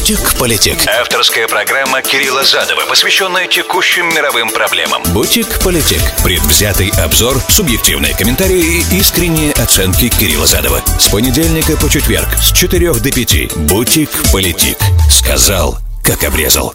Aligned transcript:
«Бутик-политик». 0.00 0.78
Авторская 0.88 1.46
программа 1.46 2.00
Кирилла 2.00 2.42
Задова, 2.42 2.86
посвященная 2.88 3.46
текущим 3.46 4.08
мировым 4.08 4.48
проблемам. 4.48 5.02
«Бутик-политик». 5.12 6.00
Предвзятый 6.24 6.88
обзор, 6.88 7.38
субъективные 7.50 8.16
комментарии 8.16 8.80
и 8.80 8.98
искренние 8.98 9.52
оценки 9.52 10.08
Кирилла 10.08 10.46
Задова. 10.46 10.82
С 10.98 11.10
понедельника 11.10 11.76
по 11.76 11.90
четверг 11.90 12.28
с 12.40 12.50
4 12.52 12.94
до 12.94 13.12
5. 13.12 13.56
«Бутик-политик». 13.68 14.78
Сказал, 15.10 15.76
как 16.02 16.24
обрезал. 16.24 16.72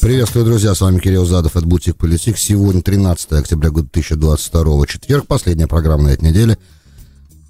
Приветствую, 0.00 0.46
друзья, 0.46 0.74
с 0.74 0.80
вами 0.80 1.00
Кирилл 1.00 1.26
Задов 1.26 1.56
от 1.56 1.66
Бутик 1.66 1.98
Политик. 1.98 2.38
Сегодня 2.38 2.80
13 2.80 3.32
октября 3.32 3.70
2022, 3.72 4.86
четверг, 4.86 5.26
последняя 5.26 5.66
программа 5.66 6.04
на 6.04 6.08
этой 6.08 6.30
неделе. 6.30 6.56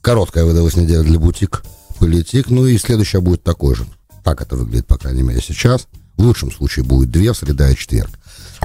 Короткая 0.03 0.45
выдалась 0.45 0.75
неделя 0.75 1.03
для 1.03 1.21
Бутик 1.21 1.63
Политик, 2.01 2.51
ну 2.51 2.67
и 2.67 2.77
следующая 2.79 3.21
будет 3.21 3.45
такой 3.45 3.77
же. 3.77 3.87
Так 4.25 4.41
это 4.41 4.57
выглядит, 4.57 4.87
по 4.87 4.97
крайней 4.97 5.23
мере, 5.23 5.41
сейчас. 5.41 5.87
В 6.17 6.23
лучшем 6.23 6.51
случае 6.51 6.85
будет 6.85 7.11
две, 7.11 7.35
среда 7.35 7.71
и 7.71 7.77
четверг. 7.77 8.11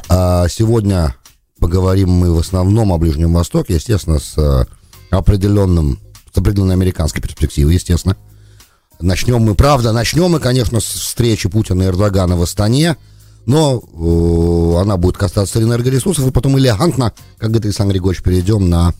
А 0.07 0.47
сегодня 0.47 1.15
поговорим 1.59 2.09
мы 2.09 2.33
в 2.33 2.39
основном 2.39 2.93
о 2.93 2.97
Ближнем 2.97 3.33
Востоке, 3.33 3.75
естественно, 3.75 4.19
с 4.19 4.37
э, 4.37 4.65
определенным, 5.09 5.99
с 6.33 6.37
определенной 6.37 6.75
американской 6.75 7.21
перспективой, 7.21 7.73
естественно. 7.73 8.15
Начнем 9.01 9.41
мы, 9.41 9.55
правда, 9.55 9.91
начнем 9.91 10.31
мы, 10.31 10.39
конечно, 10.39 10.79
с 10.79 10.85
встречи 10.85 11.49
Путина 11.49 11.83
и 11.83 11.85
Эрдогана 11.87 12.37
в 12.37 12.41
Астане, 12.41 12.95
но 13.45 13.81
э, 13.81 14.81
она 14.81 14.95
будет 14.95 15.17
касаться 15.17 15.61
энергоресурсов, 15.61 16.27
и 16.27 16.31
потом 16.31 16.57
элегантно, 16.57 17.11
как 17.37 17.49
говорит 17.49 17.65
Александр 17.65 17.93
Григорьевич, 17.93 18.23
перейдем 18.23 18.69
на 18.69 18.93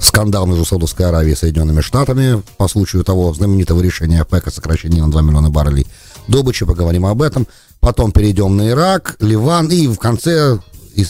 скандал 0.00 0.46
между 0.46 0.64
Саудовской 0.64 1.06
Аравией 1.06 1.34
и 1.34 1.36
Соединенными 1.36 1.80
Штатами 1.80 2.42
по 2.56 2.68
случаю 2.68 3.04
того 3.04 3.32
знаменитого 3.34 3.80
решения 3.80 4.22
ОПЕК 4.22 4.48
о 4.48 4.50
сокращении 4.50 5.00
на 5.00 5.10
2 5.10 5.22
миллиона 5.22 5.50
баррелей 5.50 5.86
добычи, 6.28 6.64
поговорим 6.64 7.06
об 7.06 7.22
этом. 7.22 7.46
Потом 7.80 8.12
перейдем 8.12 8.56
на 8.56 8.70
Ирак, 8.70 9.16
Ливан, 9.20 9.68
и 9.68 9.86
в 9.86 9.98
конце 9.98 10.58
и 10.96 11.06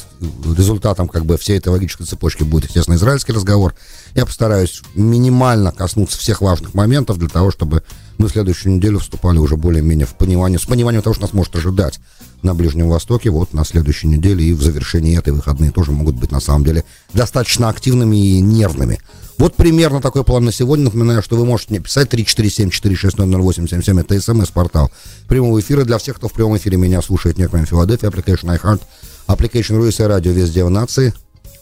результатом 0.56 1.08
как 1.08 1.24
бы 1.24 1.38
всей 1.38 1.58
этой 1.58 1.68
логической 1.68 2.06
цепочки 2.06 2.42
будет, 2.42 2.64
естественно, 2.64 2.96
израильский 2.96 3.32
разговор. 3.32 3.74
Я 4.14 4.26
постараюсь 4.26 4.82
минимально 4.94 5.70
коснуться 5.70 6.18
всех 6.18 6.40
важных 6.40 6.74
моментов 6.74 7.18
для 7.18 7.28
того, 7.28 7.52
чтобы 7.52 7.84
мы 8.18 8.26
в 8.26 8.32
следующую 8.32 8.74
неделю 8.74 8.98
вступали 8.98 9.38
уже 9.38 9.56
более-менее 9.56 10.06
в 10.06 10.14
понимание, 10.14 10.58
с 10.58 10.64
пониманием 10.64 11.02
того, 11.02 11.14
что 11.14 11.22
нас 11.22 11.32
может 11.32 11.54
ожидать 11.54 12.00
на 12.42 12.52
Ближнем 12.54 12.88
Востоке 12.88 13.30
вот 13.30 13.52
на 13.52 13.64
следующей 13.64 14.08
неделе 14.08 14.44
и 14.44 14.54
в 14.54 14.62
завершении 14.62 15.16
этой 15.16 15.32
выходные 15.32 15.70
тоже 15.70 15.92
могут 15.92 16.16
быть 16.16 16.32
на 16.32 16.40
самом 16.40 16.64
деле 16.64 16.84
достаточно 17.14 17.68
активными 17.68 18.16
и 18.16 18.40
нервными. 18.40 18.98
Вот 19.38 19.54
примерно 19.54 20.00
такой 20.00 20.24
план 20.24 20.46
на 20.46 20.52
сегодня. 20.52 20.86
Напоминаю, 20.86 21.22
что 21.22 21.36
вы 21.36 21.44
можете 21.44 21.74
мне 21.74 21.80
писать 21.80 22.12
347-460-0877. 22.12 24.00
Это 24.00 24.20
смс-портал 24.20 24.90
прямого 25.28 25.60
эфира. 25.60 25.84
Для 25.84 25.98
всех, 25.98 26.16
кто 26.16 26.28
в 26.28 26.32
прямом 26.32 26.56
эфире 26.56 26.76
меня 26.76 27.02
слушает, 27.02 27.38
нет, 27.38 27.52
в 27.52 27.64
Филадельфии, 27.66 28.08
application 28.08 28.58
iHeart, 28.58 28.80
application 29.26 29.78
RUSA 29.78 30.08
Radio 30.08 30.32
везде 30.32 30.64
в 30.64 30.70
нации, 30.70 31.12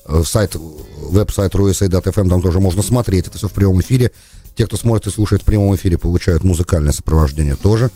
э, 0.07 0.23
сайт, 0.25 0.57
веб-сайт 0.57 1.55
rusa.fm, 1.55 2.29
там 2.29 2.43
тоже 2.43 2.61
можно 2.61 2.83
смотреть. 2.83 3.27
Это 3.29 3.39
все 3.39 3.49
в 3.49 3.53
прямом 3.53 3.81
эфире. 3.81 4.11
Те, 4.57 4.67
кто 4.67 4.77
смотрит 4.77 5.07
и 5.07 5.11
слушает 5.11 5.43
в 5.43 5.45
прямом 5.45 5.75
эфире, 5.75 5.99
получают 5.99 6.45
музыкальное 6.45 6.93
сопровождение 6.93 7.57
тоже. 7.57 7.91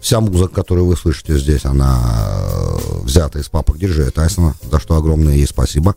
Вся 0.00 0.20
музыка, 0.20 0.54
которую 0.54 0.86
вы 0.86 0.96
слышите 0.96 1.38
здесь, 1.38 1.64
она 1.64 1.98
э, 2.46 3.00
взята 3.04 3.38
из 3.38 3.48
папок 3.48 3.78
Диджея 3.78 4.10
Тайсона, 4.10 4.54
за 4.70 4.78
что 4.78 4.96
огромное 4.96 5.34
ей 5.34 5.46
спасибо. 5.46 5.96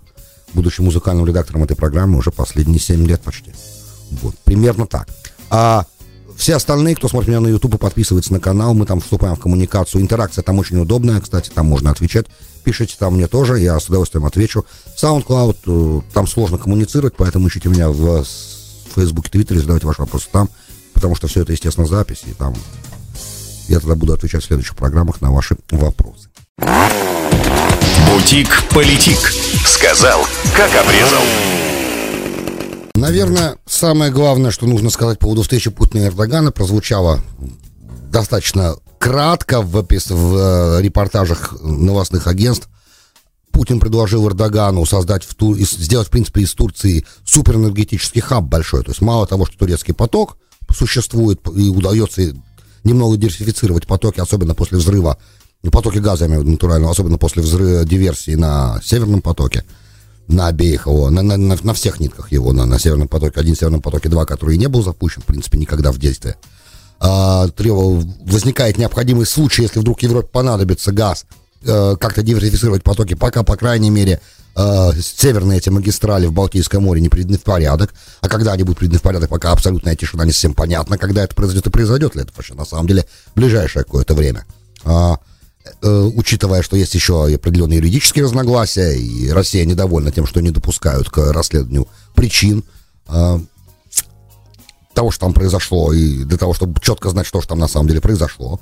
Будучи 0.54 0.80
музыкальным 0.82 1.26
редактором 1.26 1.64
этой 1.64 1.76
программы 1.76 2.18
уже 2.18 2.32
последние 2.32 2.80
7 2.80 3.06
лет 3.06 3.22
почти. 3.22 3.52
Вот, 4.22 4.34
примерно 4.46 4.88
так. 4.88 5.10
А 5.50 5.86
все 6.38 6.56
остальные, 6.56 6.96
кто 6.96 7.08
смотрит 7.08 7.30
меня 7.30 7.40
на 7.40 7.48
YouTube 7.48 7.80
подписывается 7.80 8.32
на 8.32 8.40
канал, 8.40 8.76
мы 8.76 8.86
там 8.86 9.02
вступаем 9.02 9.36
в 9.36 9.40
коммуникацию. 9.40 10.02
Интеракция 10.02 10.44
там 10.44 10.60
очень 10.60 10.78
удобная, 10.78 11.20
кстати, 11.20 11.50
там 11.50 11.66
можно 11.66 11.90
отвечать. 11.90 12.28
Пишите 12.64 12.96
там 13.00 13.16
мне 13.16 13.28
тоже, 13.28 13.60
я 13.60 13.80
с 13.80 13.90
удовольствием 13.90 14.26
отвечу. 14.26 14.66
SoundCloud, 15.02 15.58
э, 15.66 16.02
там 16.14 16.28
сложно 16.28 16.58
коммуницировать, 16.58 17.16
поэтому 17.18 17.48
ищите 17.48 17.70
меня 17.70 17.90
в 17.90 18.24
Фейсбуке, 18.96 19.32
Твиттере, 19.32 19.62
задавайте 19.62 19.88
ваши 19.88 20.02
вопросы 20.02 20.28
там, 20.32 20.50
потому 20.94 21.16
что 21.16 21.28
все 21.28 21.42
это, 21.42 21.54
естественно, 21.54 21.88
запись, 21.88 22.24
и 22.28 22.34
там 22.34 22.54
я 23.68 23.80
тогда 23.80 23.96
буду 23.96 24.14
отвечать 24.14 24.44
в 24.44 24.48
следующих 24.48 24.76
программах 24.76 25.22
на 25.22 25.32
ваши 25.32 25.58
вопросы. 25.72 26.30
Бутик-политик. 28.10 29.18
Сказал, 29.66 30.26
как 30.56 30.70
обрезал. 30.76 31.24
Наверное, 32.98 33.58
самое 33.68 34.12
главное, 34.12 34.50
что 34.50 34.66
нужно 34.66 34.90
сказать 34.90 35.20
по 35.20 35.26
поводу 35.26 35.44
встречи 35.44 35.70
Путина 35.70 36.02
и 36.02 36.06
Эрдогана, 36.08 36.52
прозвучало 36.52 37.22
достаточно 38.12 38.76
кратко 38.98 39.62
в, 39.62 39.84
в 39.84 40.36
э, 40.36 40.82
репортажах 40.82 41.54
новостных 41.62 42.26
агентств. 42.26 42.68
Путин 43.52 43.80
предложил 43.80 44.28
Эрдогану 44.28 44.84
создать 44.88 45.24
в 45.24 45.36
Тур... 45.36 45.56
сделать, 45.60 46.08
в 46.08 46.12
принципе, 46.12 46.42
из 46.42 46.54
Турции 46.54 47.06
суперэнергетический 47.24 48.22
хаб 48.22 48.46
большой. 48.46 48.84
То 48.84 48.90
есть 48.90 49.02
мало 49.02 49.28
того, 49.28 49.46
что 49.46 49.60
турецкий 49.60 49.94
поток 49.94 50.38
существует 50.76 51.40
и 51.56 51.70
удается 51.70 52.34
немного 52.84 53.16
диверсифицировать 53.18 53.86
потоки, 53.86 54.20
особенно 54.22 54.56
после 54.56 54.80
взрыва, 54.80 55.20
потоки 55.72 56.00
газа, 56.00 56.24
я 56.24 56.30
имею 56.30 56.42
в 56.42 56.44
виду 56.46 56.54
натурального, 56.54 56.92
особенно 56.92 57.20
после 57.20 57.44
взрыва 57.44 57.86
диверсии 57.86 58.34
на 58.34 58.82
Северном 58.84 59.22
потоке, 59.22 59.66
на 60.28 60.48
обеих 60.48 60.88
его, 60.88 61.10
на, 61.10 61.22
на, 61.22 61.38
на, 61.38 61.58
на 61.62 61.74
всех 61.74 62.00
нитках 62.00 62.32
его, 62.32 62.54
на, 62.54 62.66
на 62.66 62.80
Северном 62.80 63.08
потоке, 63.08 63.40
один 63.40 63.56
Северном 63.56 63.82
потоке, 63.82 64.10
два, 64.10 64.26
который 64.26 64.58
не 64.58 64.68
был 64.68 64.84
запущен, 64.84 65.22
в 65.22 65.26
принципе, 65.26 65.58
никогда 65.58 65.92
в 65.92 65.98
действие. 65.98 66.36
А, 67.00 67.48
возникает 67.58 68.78
необходимый 68.78 69.26
случай, 69.26 69.62
если 69.62 69.80
вдруг 69.80 70.02
Европе 70.02 70.28
понадобится 70.32 70.92
газ, 70.92 71.26
э, 71.64 71.96
как-то 72.00 72.24
диверсифицировать 72.24 72.84
потоки, 72.84 73.14
пока, 73.14 73.44
по 73.44 73.56
крайней 73.56 73.90
мере, 73.90 74.20
э, 74.56 74.92
северные 75.00 75.60
эти 75.60 75.70
магистрали 75.70 76.26
в 76.26 76.34
Балтийском 76.34 76.84
море 76.84 77.02
не 77.02 77.10
приведены 77.10 77.38
в 77.38 77.44
порядок. 77.44 77.94
А 78.22 78.28
когда 78.28 78.54
они 78.54 78.64
будут 78.64 78.80
приведены 78.80 79.00
в 79.00 79.04
порядок, 79.04 79.30
пока 79.30 79.52
абсолютная 79.52 79.96
тишина, 79.96 80.26
не 80.26 80.32
всем 80.32 80.54
понятно, 80.54 80.98
когда 80.98 81.24
это 81.24 81.36
произойдет 81.36 81.68
и 81.68 81.70
произойдет 81.70 82.16
ли 82.16 82.24
это 82.24 82.32
вообще 82.36 82.56
на 82.56 82.66
самом 82.66 82.88
деле 82.88 83.06
в 83.34 83.36
ближайшее 83.36 83.84
какое-то 83.84 84.16
время. 84.16 84.46
А, 84.84 85.20
учитывая, 85.82 86.62
что 86.62 86.76
есть 86.78 86.94
еще 86.96 87.26
определенные 87.34 87.78
юридические 87.78 88.26
разногласия, 88.26 88.96
и 88.96 89.30
Россия 89.30 89.66
недовольна 89.66 90.12
тем, 90.12 90.26
что 90.26 90.42
не 90.42 90.52
допускают 90.52 91.10
к 91.10 91.32
расследованию 91.32 91.88
причин 92.16 92.64
э, 93.08 93.40
того, 94.94 95.12
что 95.12 95.26
там 95.26 95.34
произошло, 95.34 95.94
и 95.94 96.24
для 96.24 96.38
того, 96.38 96.54
чтобы 96.54 96.80
четко 96.82 97.10
знать, 97.10 97.28
что 97.28 97.42
же 97.42 97.48
там 97.48 97.60
на 97.60 97.68
самом 97.68 97.88
деле 97.88 98.02
произошло. 98.02 98.60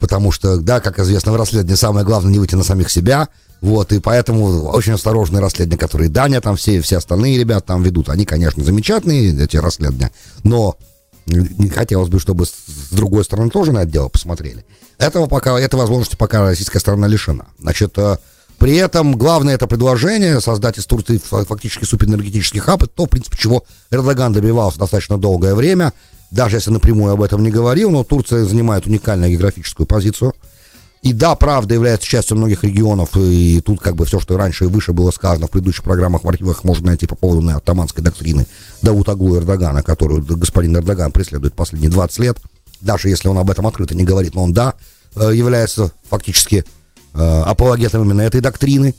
Потому 0.00 0.32
что, 0.32 0.56
да, 0.56 0.80
как 0.80 0.98
известно, 0.98 1.32
в 1.32 1.36
расследовании 1.36 1.76
самое 1.76 2.06
главное 2.06 2.32
не 2.32 2.38
выйти 2.38 2.54
на 2.54 2.64
самих 2.64 2.90
себя, 2.90 3.28
вот, 3.60 3.92
и 3.92 4.00
поэтому 4.00 4.70
очень 4.70 4.94
осторожные 4.94 5.40
расследования, 5.42 5.78
которые 5.78 6.08
Даня 6.08 6.40
там 6.40 6.56
все, 6.56 6.80
все 6.80 6.96
остальные 6.96 7.38
ребята 7.38 7.66
там 7.66 7.82
ведут, 7.82 8.08
они, 8.08 8.24
конечно, 8.24 8.64
замечательные, 8.64 9.44
эти 9.44 9.58
расследования, 9.58 10.10
но 10.44 10.78
хотелось 11.74 12.08
бы, 12.08 12.18
чтобы 12.18 12.46
с 12.46 12.90
другой 12.90 13.24
стороны 13.24 13.50
тоже 13.50 13.72
на 13.72 13.80
это 13.80 13.92
дело 13.92 14.08
посмотрели. 14.08 14.64
Этого 15.00 15.26
пока, 15.26 15.58
этой 15.58 15.76
возможности 15.76 16.14
пока 16.16 16.42
российская 16.42 16.78
сторона 16.78 17.06
лишена. 17.06 17.46
Значит, 17.58 17.96
э, 17.96 18.18
при 18.58 18.76
этом 18.76 19.16
главное 19.16 19.54
это 19.54 19.66
предложение 19.66 20.40
создать 20.42 20.76
из 20.76 20.84
Турции 20.84 21.18
фактически 21.18 21.84
суперэнергетический 21.84 22.60
хаб, 22.60 22.82
это 22.82 22.92
то, 22.92 23.06
в 23.06 23.08
принципе, 23.08 23.38
чего 23.38 23.64
Эрдоган 23.90 24.34
добивался 24.34 24.78
достаточно 24.78 25.16
долгое 25.16 25.54
время, 25.54 25.94
даже 26.30 26.58
если 26.58 26.70
напрямую 26.70 27.14
об 27.14 27.22
этом 27.22 27.42
не 27.42 27.50
говорил, 27.50 27.90
но 27.90 28.04
Турция 28.04 28.44
занимает 28.44 28.86
уникальную 28.86 29.32
географическую 29.32 29.86
позицию– 29.86 30.34
и 31.02 31.14
да, 31.14 31.34
правда 31.34 31.74
является 31.74 32.06
частью 32.06 32.36
многих 32.36 32.62
регионов, 32.62 33.16
и 33.16 33.62
тут 33.64 33.80
как 33.80 33.96
бы 33.96 34.04
все, 34.04 34.20
что 34.20 34.36
раньше 34.36 34.64
и 34.64 34.68
выше 34.68 34.92
было 34.92 35.10
сказано 35.10 35.46
в 35.46 35.50
предыдущих 35.50 35.82
программах 35.82 36.24
в 36.24 36.28
архивах, 36.28 36.62
можно 36.62 36.88
найти 36.88 37.06
по 37.06 37.14
поводу 37.14 37.40
на 37.40 37.56
атаманской 37.56 38.04
доктрины 38.04 38.46
Давутаглу 38.82 39.38
Эрдогана, 39.38 39.82
которую 39.82 40.22
господин 40.22 40.76
Эрдоган 40.76 41.10
преследует 41.10 41.54
последние 41.54 41.90
20 41.90 42.18
лет, 42.18 42.36
даже 42.80 43.08
если 43.08 43.28
он 43.28 43.38
об 43.38 43.50
этом 43.50 43.66
открыто 43.66 43.94
не 43.94 44.04
говорит, 44.04 44.34
но 44.34 44.44
он, 44.44 44.52
да, 44.52 44.74
э, 45.16 45.32
является 45.34 45.92
фактически 46.08 46.64
э, 47.14 47.42
апологетом 47.42 48.02
именно 48.04 48.22
этой 48.22 48.40
доктрины, 48.40 48.94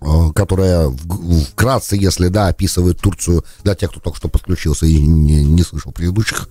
э, 0.00 0.06
которая 0.34 0.92
вкратце, 1.50 1.96
если 1.96 2.28
да, 2.28 2.48
описывает 2.48 2.98
Турцию 2.98 3.44
для 3.62 3.74
тех, 3.74 3.90
кто 3.90 4.00
только 4.00 4.18
что 4.18 4.28
подключился 4.28 4.86
и 4.86 5.00
не, 5.00 5.44
не 5.44 5.62
слышал 5.62 5.92
предыдущих 5.92 6.48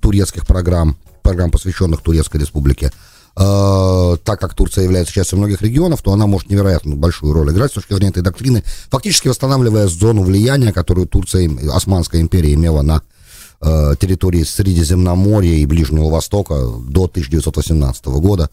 турецких 0.00 0.46
программ, 0.46 0.96
программ, 1.22 1.50
посвященных 1.50 2.02
Турецкой 2.02 2.40
республике, 2.40 2.92
э, 3.36 4.16
так 4.24 4.40
как 4.40 4.54
Турция 4.54 4.84
является 4.84 5.14
частью 5.14 5.38
многих 5.38 5.62
регионов, 5.62 6.02
то 6.02 6.12
она 6.12 6.26
может 6.26 6.50
невероятно 6.50 6.96
большую 6.96 7.32
роль 7.32 7.50
играть 7.50 7.70
с 7.70 7.74
точки 7.74 7.94
зрения 7.94 8.10
этой 8.10 8.22
доктрины, 8.22 8.62
фактически 8.90 9.28
восстанавливая 9.28 9.86
зону 9.88 10.22
влияния, 10.22 10.72
которую 10.72 11.06
Турция, 11.06 11.50
Османская 11.72 12.20
империя 12.20 12.52
имела 12.54 12.82
на 12.82 13.02
э, 13.62 13.94
территории 13.98 14.42
Средиземноморья 14.42 15.54
и 15.54 15.66
Ближнего 15.66 16.10
Востока 16.10 16.54
до 16.54 17.04
1918 17.04 18.06
года, 18.06 18.50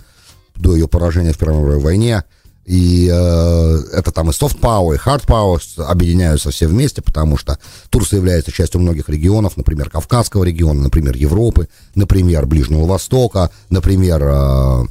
до 0.56 0.76
ее 0.76 0.88
поражения 0.88 1.34
в 1.34 1.38
Первой 1.38 1.60
мировой 1.60 1.80
войне. 1.80 2.24
И 2.66 3.10
э, 3.12 3.78
это 3.94 4.12
там 4.12 4.30
и 4.30 4.34
soft 4.34 4.60
power, 4.60 4.94
и 4.94 4.98
hard 5.00 5.26
power 5.26 5.60
объединяются 5.84 6.52
все 6.52 6.68
вместе, 6.68 7.02
потому 7.02 7.36
что 7.36 7.58
Турция 7.90 8.18
является 8.18 8.52
частью 8.52 8.80
многих 8.80 9.10
регионов, 9.10 9.58
например, 9.58 9.90
Кавказского 9.90 10.44
региона, 10.44 10.84
например, 10.84 11.16
Европы, 11.16 11.68
например, 11.96 12.46
Ближнего 12.46 12.86
Востока, 12.86 13.50
например, 13.72 14.22
э, 14.24 14.84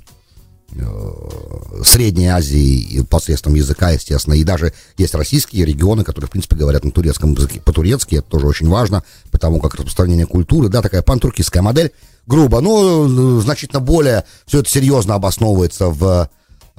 Средней 1.84 2.26
Азии 2.26 3.02
посредством 3.08 3.54
языка, 3.54 3.90
естественно. 3.90 4.34
И 4.34 4.44
даже 4.44 4.74
есть 4.96 5.14
российские 5.14 5.64
регионы, 5.64 6.04
которые, 6.04 6.28
в 6.28 6.30
принципе, 6.30 6.56
говорят 6.56 6.84
на 6.84 6.90
турецком 6.90 7.32
языке, 7.32 7.60
по-турецки. 7.60 8.16
Это 8.16 8.28
тоже 8.28 8.46
очень 8.46 8.68
важно, 8.68 9.02
потому 9.30 9.60
как 9.60 9.74
распространение 9.74 10.26
культуры, 10.26 10.68
да, 10.68 10.82
такая 10.82 11.02
пантуркистская 11.02 11.62
модель, 11.62 11.92
грубо, 12.26 12.60
но 12.60 13.40
значительно 13.40 13.80
более 13.80 14.24
все 14.46 14.60
это 14.60 14.68
серьезно 14.68 15.14
обосновывается 15.14 15.88
в 15.88 16.28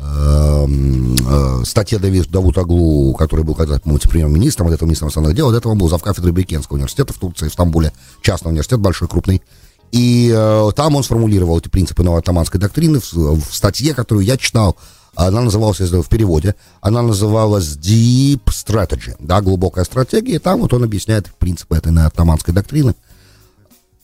Эм, 0.02 1.16
э, 1.16 1.64
статье 1.66 2.00
Давид 2.00 2.30
Давутаглу, 2.30 3.14
который 3.16 3.44
был 3.44 3.54
когда-то, 3.54 3.82
по-моему, 3.82 4.00
премьер-министром, 4.10 4.68
от 4.68 4.74
этого 4.74 4.88
министра 4.88 5.08
иностранных 5.08 5.36
дел, 5.36 5.50
от 5.50 5.56
этого 5.56 5.76
был 5.76 5.90
зав 5.90 6.02
кафедры 6.02 6.32
Бекенского 6.32 6.78
университета 6.78 7.14
в 7.14 7.18
Турции, 7.18 7.50
в 7.50 7.54
Стамбуле, 7.54 7.92
частный 8.22 8.52
университет 8.52 8.80
большой, 8.80 9.10
крупный. 9.10 9.42
И 9.92 10.32
э, 10.36 10.72
там 10.76 10.96
он 10.96 11.04
сформулировал 11.04 11.58
эти 11.60 11.68
принципы 11.68 12.04
новой 12.04 12.20
атаманской 12.20 12.60
доктрины 12.60 13.00
в, 13.00 13.14
в 13.14 13.56
статье, 13.56 13.94
которую 13.94 14.26
я 14.26 14.38
читал. 14.38 14.78
Она 15.16 15.42
называлась, 15.42 15.80
в 15.80 16.08
переводе, 16.08 16.56
она 16.82 17.02
называлась 17.02 17.76
Deep 17.76 18.44
Strategy, 18.46 19.16
да, 19.20 19.42
глубокая 19.42 19.84
стратегия. 19.84 20.36
И 20.36 20.40
там 20.40 20.62
вот 20.62 20.74
он 20.74 20.84
объясняет 20.84 21.34
принципы 21.36 21.76
этой 21.76 21.94
атаманской 22.06 22.54
доктрины. 22.54 22.96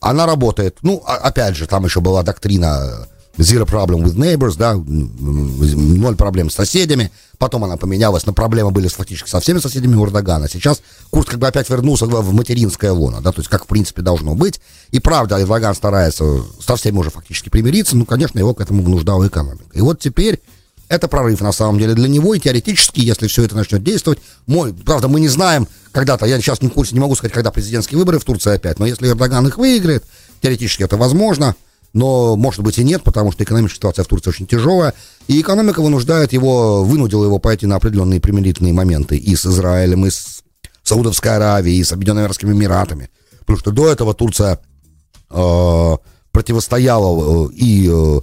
Она 0.00 0.26
работает. 0.26 0.78
Ну, 0.82 1.02
опять 1.06 1.56
же, 1.56 1.66
там 1.66 1.84
еще 1.84 2.00
была 2.00 2.22
доктрина 2.22 3.06
Zero 3.38 3.66
problem 3.66 4.02
with 4.02 4.16
neighbors, 4.16 4.56
да, 4.56 4.74
ноль 4.74 6.16
проблем 6.16 6.48
с 6.48 6.54
соседями. 6.54 7.10
Потом 7.38 7.64
она 7.64 7.76
поменялась, 7.76 8.24
но 8.24 8.32
проблемы 8.32 8.70
были 8.70 8.88
фактически 8.88 9.28
со 9.28 9.40
всеми 9.40 9.58
соседями 9.58 9.94
Урдагана. 9.94 10.48
Сейчас 10.48 10.80
курс 11.10 11.26
как 11.26 11.38
бы 11.38 11.46
опять 11.46 11.68
вернулся 11.68 12.06
в 12.06 12.32
материнское 12.32 12.92
лоно, 12.92 13.20
да, 13.20 13.32
то 13.32 13.40
есть 13.40 13.50
как 13.50 13.64
в 13.64 13.66
принципе 13.66 14.00
должно 14.00 14.34
быть. 14.34 14.60
И 14.90 15.00
правда, 15.00 15.40
Эрдоган 15.40 15.74
старается 15.74 16.42
со 16.60 16.76
всеми 16.76 16.96
уже 16.96 17.10
фактически 17.10 17.50
примириться, 17.50 17.94
ну, 17.94 18.06
конечно, 18.06 18.38
его 18.38 18.54
к 18.54 18.60
этому 18.62 18.82
вынуждала 18.82 19.26
экономика. 19.26 19.66
И 19.74 19.82
вот 19.82 20.00
теперь 20.00 20.40
это 20.88 21.08
прорыв 21.08 21.40
на 21.40 21.52
самом 21.52 21.78
деле 21.78 21.94
для 21.94 22.08
него, 22.08 22.34
и 22.34 22.40
теоретически, 22.40 23.00
если 23.00 23.26
все 23.26 23.42
это 23.42 23.56
начнет 23.56 23.82
действовать, 23.82 24.18
мой, 24.46 24.72
правда, 24.72 25.08
мы 25.08 25.20
не 25.20 25.28
знаем, 25.28 25.68
когда-то, 25.92 26.24
я 26.26 26.40
сейчас 26.40 26.62
не 26.62 26.68
в 26.68 26.72
курсе, 26.72 26.94
не 26.94 27.00
могу 27.00 27.16
сказать, 27.16 27.34
когда 27.34 27.50
президентские 27.50 27.98
выборы 27.98 28.18
в 28.18 28.24
Турции 28.24 28.54
опять, 28.54 28.78
но 28.78 28.86
если 28.86 29.08
Эрдоган 29.08 29.46
их 29.46 29.58
выиграет, 29.58 30.04
теоретически 30.40 30.84
это 30.84 30.96
возможно, 30.96 31.54
но, 31.96 32.36
может 32.36 32.60
быть, 32.60 32.78
и 32.78 32.84
нет, 32.84 33.02
потому 33.02 33.32
что 33.32 33.42
экономическая 33.42 33.78
ситуация 33.78 34.04
в 34.04 34.08
Турции 34.08 34.28
очень 34.28 34.46
тяжелая, 34.46 34.92
и 35.28 35.40
экономика 35.40 35.80
вынуждает 35.80 36.34
его, 36.34 36.84
вынудила 36.84 37.24
его 37.24 37.38
пойти 37.38 37.64
на 37.64 37.76
определенные 37.76 38.20
примирительные 38.20 38.74
моменты 38.74 39.16
и 39.16 39.34
с 39.34 39.46
Израилем, 39.46 40.04
и 40.04 40.10
с 40.10 40.42
Саудовской 40.82 41.34
Аравией, 41.34 41.80
и 41.80 41.84
с 41.84 41.92
Объединенными 41.92 42.26
Арабскими 42.26 42.52
Эмиратами, 42.52 43.08
потому 43.40 43.58
что 43.58 43.70
до 43.70 43.90
этого 43.90 44.12
Турция 44.12 44.60
э, 45.30 45.96
противостояла 46.32 47.48
э, 47.48 47.52
и 47.54 47.90
э, 47.90 48.20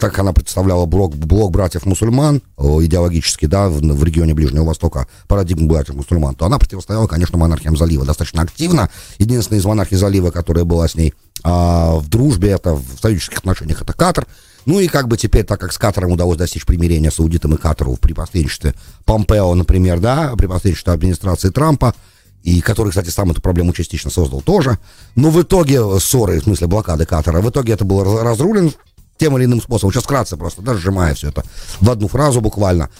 так 0.00 0.18
она 0.18 0.32
представляла 0.32 0.86
блок, 0.86 1.14
блок 1.14 1.50
братьев-мусульман 1.50 2.40
идеологически, 2.58 3.44
да, 3.44 3.68
в, 3.68 3.80
в 3.80 4.04
регионе 4.04 4.32
Ближнего 4.32 4.64
Востока, 4.64 5.08
парадигму 5.28 5.68
братьев-мусульман, 5.68 6.36
то 6.36 6.46
она 6.46 6.58
противостояла, 6.58 7.06
конечно, 7.06 7.36
монархиям 7.36 7.76
залива 7.76 8.06
достаточно 8.06 8.40
активно. 8.42 8.88
Единственная 9.18 9.60
из 9.60 9.64
монархий 9.66 9.98
залива, 9.98 10.30
которая 10.30 10.64
была 10.64 10.88
с 10.88 10.94
ней 10.94 11.12
а, 11.42 11.96
в 11.96 12.08
дружбе, 12.08 12.50
это 12.50 12.74
в 12.74 12.84
союзнических 13.00 13.38
отношениях, 13.38 13.82
это 13.82 13.92
Катар. 13.92 14.26
Ну 14.66 14.80
и 14.80 14.88
как 14.88 15.08
бы 15.08 15.16
теперь, 15.16 15.44
так 15.44 15.60
как 15.60 15.72
с 15.72 15.78
Катаром 15.78 16.12
удалось 16.12 16.38
достичь 16.38 16.64
примирения 16.64 17.10
с 17.10 17.20
аудитом 17.20 17.54
и 17.54 17.58
Катару 17.58 17.96
при 17.96 18.14
посредничестве 18.14 18.74
Помпео, 19.04 19.54
например, 19.54 20.00
да, 20.00 20.34
при 20.36 20.46
посредничестве 20.46 20.92
администрации 20.92 21.50
Трампа, 21.50 21.94
и 22.42 22.60
который, 22.60 22.90
кстати, 22.90 23.10
сам 23.10 23.30
эту 23.30 23.42
проблему 23.42 23.72
частично 23.72 24.10
создал 24.10 24.40
тоже. 24.40 24.78
Но 25.16 25.30
в 25.30 25.42
итоге 25.42 25.82
ссоры, 25.98 26.40
в 26.40 26.44
смысле 26.44 26.66
блокады 26.66 27.04
Катара, 27.04 27.40
в 27.40 27.50
итоге 27.50 27.72
это 27.74 27.84
было 27.84 28.22
разрулено 28.22 28.70
тем 29.18 29.36
или 29.36 29.44
иным 29.44 29.60
способом. 29.60 29.92
Сейчас 29.92 30.04
вкратце 30.04 30.36
просто, 30.36 30.62
да, 30.62 30.74
сжимая 30.74 31.14
все 31.14 31.28
это 31.28 31.44
в 31.80 31.90
одну 31.90 32.08
фразу 32.08 32.40
буквально, 32.40 32.90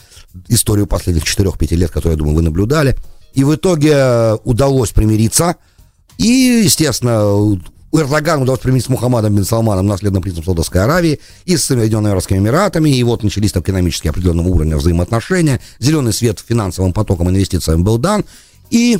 историю 0.47 0.87
последних 0.87 1.23
4-5 1.23 1.75
лет, 1.75 1.91
которую, 1.91 2.13
я 2.13 2.17
думаю, 2.17 2.35
вы 2.35 2.41
наблюдали. 2.41 2.95
И 3.33 3.43
в 3.43 3.53
итоге 3.53 3.91
э, 3.93 4.37
удалось 4.43 4.91
примириться. 4.91 5.57
И, 6.17 6.61
естественно, 6.63 7.59
Эрдогану 7.99 8.43
удалось 8.43 8.59
примириться 8.59 8.87
с 8.87 8.89
Мухаммадом 8.89 9.35
бен 9.35 9.45
Салманом, 9.45 9.87
наследным 9.87 10.21
принцем 10.21 10.43
Саудовской 10.43 10.83
Аравии, 10.83 11.19
и 11.45 11.57
с 11.57 11.65
Соединенными 11.65 12.11
Арабскими 12.11 12.39
Эмиратами, 12.39 12.89
и 12.89 13.03
вот 13.03 13.23
начались 13.23 13.51
экономические 13.51 14.11
определенного 14.11 14.47
уровня 14.47 14.77
взаимоотношения, 14.77 15.59
зеленый 15.79 16.13
свет 16.13 16.43
финансовым 16.45 16.93
потоком 16.93 17.29
инвестициям 17.29 17.83
был 17.83 17.97
дан, 17.97 18.25
и 18.69 18.99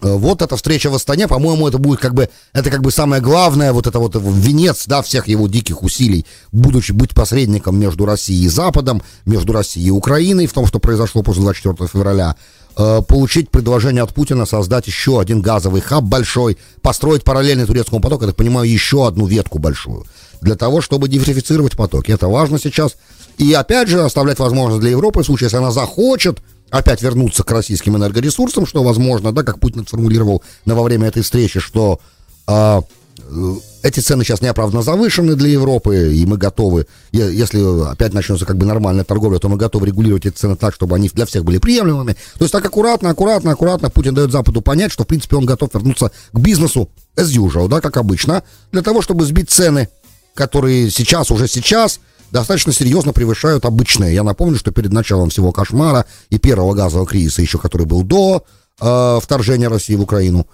Э, 0.00 0.16
вот 0.16 0.40
эта 0.40 0.56
встреча 0.56 0.90
в 0.90 0.94
Астане, 0.94 1.28
по-моему, 1.28 1.68
это 1.68 1.78
будет 1.78 2.00
как 2.00 2.14
бы, 2.14 2.28
это 2.52 2.70
как 2.70 2.80
бы 2.80 2.90
самое 2.90 3.20
главное, 3.20 3.72
вот 3.72 3.86
это 3.86 3.98
вот 3.98 4.16
венец, 4.16 4.86
да, 4.86 5.02
всех 5.02 5.28
его 5.28 5.48
диких 5.48 5.82
усилий, 5.82 6.24
будучи 6.50 6.92
быть 6.92 7.14
посредником 7.14 7.78
между 7.78 8.06
Россией 8.06 8.44
и 8.44 8.48
Западом, 8.48 9.02
между 9.26 9.52
Россией 9.52 9.88
и 9.88 9.90
Украиной, 9.90 10.46
в 10.46 10.52
том, 10.52 10.66
что 10.66 10.78
произошло 10.78 11.22
после 11.22 11.42
24 11.42 11.88
февраля, 11.88 12.36
получить 12.74 13.50
предложение 13.50 14.02
от 14.02 14.14
Путина 14.14 14.46
создать 14.46 14.86
еще 14.86 15.20
один 15.20 15.40
газовый 15.40 15.80
хаб 15.80 16.04
большой, 16.04 16.58
построить 16.80 17.24
параллельный 17.24 17.66
турецкому 17.66 18.00
потоку, 18.00 18.24
я 18.24 18.28
так 18.28 18.36
понимаю, 18.36 18.70
еще 18.70 19.06
одну 19.06 19.26
ветку 19.26 19.58
большую, 19.58 20.06
для 20.40 20.54
того, 20.54 20.80
чтобы 20.80 21.08
диверсифицировать 21.08 21.76
потоки. 21.76 22.10
Это 22.10 22.28
важно 22.28 22.58
сейчас. 22.58 22.96
И 23.38 23.52
опять 23.52 23.88
же, 23.88 24.02
оставлять 24.02 24.38
возможность 24.38 24.80
для 24.80 24.90
Европы, 24.90 25.22
в 25.22 25.26
случае, 25.26 25.46
если 25.46 25.56
она 25.56 25.70
захочет 25.70 26.42
опять 26.70 27.02
вернуться 27.02 27.44
к 27.44 27.50
российским 27.50 27.96
энергоресурсам, 27.96 28.66
что 28.66 28.82
возможно, 28.82 29.32
да, 29.32 29.42
как 29.42 29.60
Путин 29.60 29.86
сформулировал 29.86 30.42
на, 30.64 30.74
во 30.74 30.82
время 30.82 31.08
этой 31.08 31.22
встречи, 31.22 31.60
что 31.60 32.00
а, 32.46 32.80
э, 33.18 33.54
эти 33.82 34.00
цены 34.00 34.24
сейчас 34.24 34.40
неоправданно 34.40 34.82
завышены 34.82 35.34
для 35.34 35.48
Европы, 35.48 36.14
и 36.14 36.24
мы 36.24 36.36
готовы, 36.36 36.86
если 37.10 37.90
опять 37.90 38.12
начнется 38.12 38.46
как 38.46 38.56
бы 38.56 38.64
нормальная 38.64 39.04
торговля, 39.04 39.38
то 39.38 39.48
мы 39.48 39.56
готовы 39.56 39.86
регулировать 39.86 40.26
эти 40.26 40.34
цены 40.34 40.56
так, 40.56 40.74
чтобы 40.74 40.96
они 40.96 41.08
для 41.08 41.26
всех 41.26 41.44
были 41.44 41.58
приемлемыми. 41.58 42.12
То 42.12 42.44
есть 42.44 42.52
так 42.52 42.64
аккуратно, 42.64 43.10
аккуратно, 43.10 43.52
аккуратно 43.52 43.90
Путин 43.90 44.14
дает 44.14 44.30
Западу 44.30 44.62
понять, 44.62 44.92
что, 44.92 45.04
в 45.04 45.06
принципе, 45.06 45.36
он 45.36 45.46
готов 45.46 45.74
вернуться 45.74 46.12
к 46.32 46.38
бизнесу 46.38 46.88
as 47.16 47.26
usual, 47.26 47.68
да, 47.68 47.80
как 47.80 47.96
обычно, 47.96 48.44
для 48.70 48.82
того, 48.82 49.02
чтобы 49.02 49.24
сбить 49.24 49.50
цены, 49.50 49.88
которые 50.34 50.90
сейчас, 50.90 51.30
уже 51.30 51.48
сейчас, 51.48 52.00
достаточно 52.30 52.72
серьезно 52.72 53.12
превышают 53.12 53.64
обычные. 53.64 54.14
Я 54.14 54.22
напомню, 54.22 54.56
что 54.56 54.70
перед 54.70 54.92
началом 54.92 55.30
всего 55.30 55.52
кошмара 55.52 56.06
и 56.30 56.38
первого 56.38 56.74
газового 56.74 57.06
кризиса, 57.06 57.42
еще 57.42 57.58
который 57.58 57.86
был 57.86 58.02
до 58.02 58.44
э, 58.80 59.18
вторжения 59.20 59.68
России 59.68 59.94
в 59.94 60.00
Украину, 60.00 60.46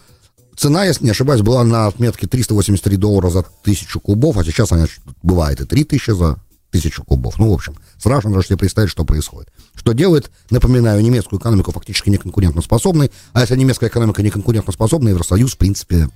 цена, 0.58 0.84
если 0.84 1.04
не 1.04 1.10
ошибаюсь, 1.10 1.42
была 1.42 1.64
на 1.64 1.86
отметке 1.86 2.26
383 2.26 2.96
доллара 2.96 3.30
за 3.30 3.44
тысячу 3.62 4.00
кубов, 4.00 4.36
а 4.36 4.44
сейчас 4.44 4.72
она 4.72 4.86
бывает 5.22 5.60
и 5.60 5.64
3000 5.64 6.10
за 6.10 6.36
тысячу 6.70 7.02
кубов. 7.04 7.38
Ну, 7.38 7.50
в 7.50 7.54
общем, 7.54 7.76
страшно 7.96 8.32
даже 8.32 8.48
себе 8.48 8.58
представить, 8.58 8.90
что 8.90 9.04
происходит. 9.04 9.50
Что 9.74 9.92
делает, 9.92 10.30
напоминаю, 10.50 11.00
немецкую 11.00 11.40
экономику 11.40 11.72
фактически 11.72 12.10
неконкурентоспособной, 12.10 13.10
а 13.32 13.40
если 13.40 13.56
немецкая 13.56 13.88
экономика 13.88 14.22
неконкурентоспособна, 14.22 15.08
Евросоюз, 15.08 15.54
в 15.54 15.58
принципе, 15.58 16.08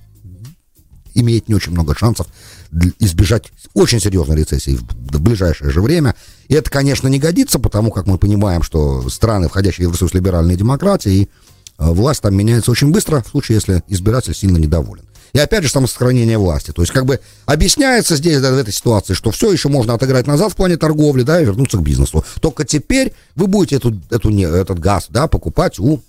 имеет 1.15 1.47
не 1.47 1.55
очень 1.55 1.71
много 1.71 1.95
шансов 1.95 2.27
избежать 2.99 3.51
очень 3.73 3.99
серьезной 3.99 4.37
рецессии 4.37 4.77
в 4.77 5.21
ближайшее 5.21 5.71
же 5.71 5.81
время. 5.81 6.15
И 6.47 6.55
это, 6.55 6.69
конечно, 6.69 7.07
не 7.07 7.19
годится, 7.19 7.59
потому 7.59 7.91
как 7.91 8.07
мы 8.07 8.17
понимаем, 8.17 8.63
что 8.63 9.07
страны, 9.09 9.47
входящие 9.47 9.87
в 9.87 9.89
Евросоюз 9.89 10.13
либеральной 10.13 10.55
демократии, 10.55 11.23
э, 11.23 11.42
власть 11.91 12.21
там 12.21 12.35
меняется 12.35 12.71
очень 12.71 12.91
быстро, 12.91 13.23
в 13.23 13.29
случае, 13.29 13.55
если 13.55 13.83
избиратель 13.87 14.35
сильно 14.35 14.57
недоволен. 14.57 15.03
И 15.33 15.39
опять 15.39 15.63
же, 15.63 15.69
самосохранение 15.69 16.37
власти. 16.37 16.71
То 16.71 16.83
есть, 16.83 16.93
как 16.93 17.05
бы 17.05 17.19
объясняется 17.45 18.15
здесь, 18.15 18.39
да, 18.39 18.51
в 18.51 18.57
этой 18.57 18.71
ситуации, 18.71 19.15
что 19.15 19.31
все 19.31 19.51
еще 19.51 19.67
можно 19.67 19.95
отыграть 19.95 20.27
назад 20.27 20.51
в 20.51 20.55
плане 20.55 20.77
торговли, 20.77 21.23
да, 21.23 21.41
и 21.41 21.45
вернуться 21.45 21.77
к 21.77 21.81
бизнесу. 21.81 22.23
Только 22.39 22.65
теперь 22.65 23.13
вы 23.35 23.47
будете 23.47 23.77
эту, 23.77 23.99
эту, 24.11 24.29
этот 24.31 24.79
газ, 24.79 25.07
да, 25.09 25.27
покупать 25.27 25.79
у, 25.79 25.99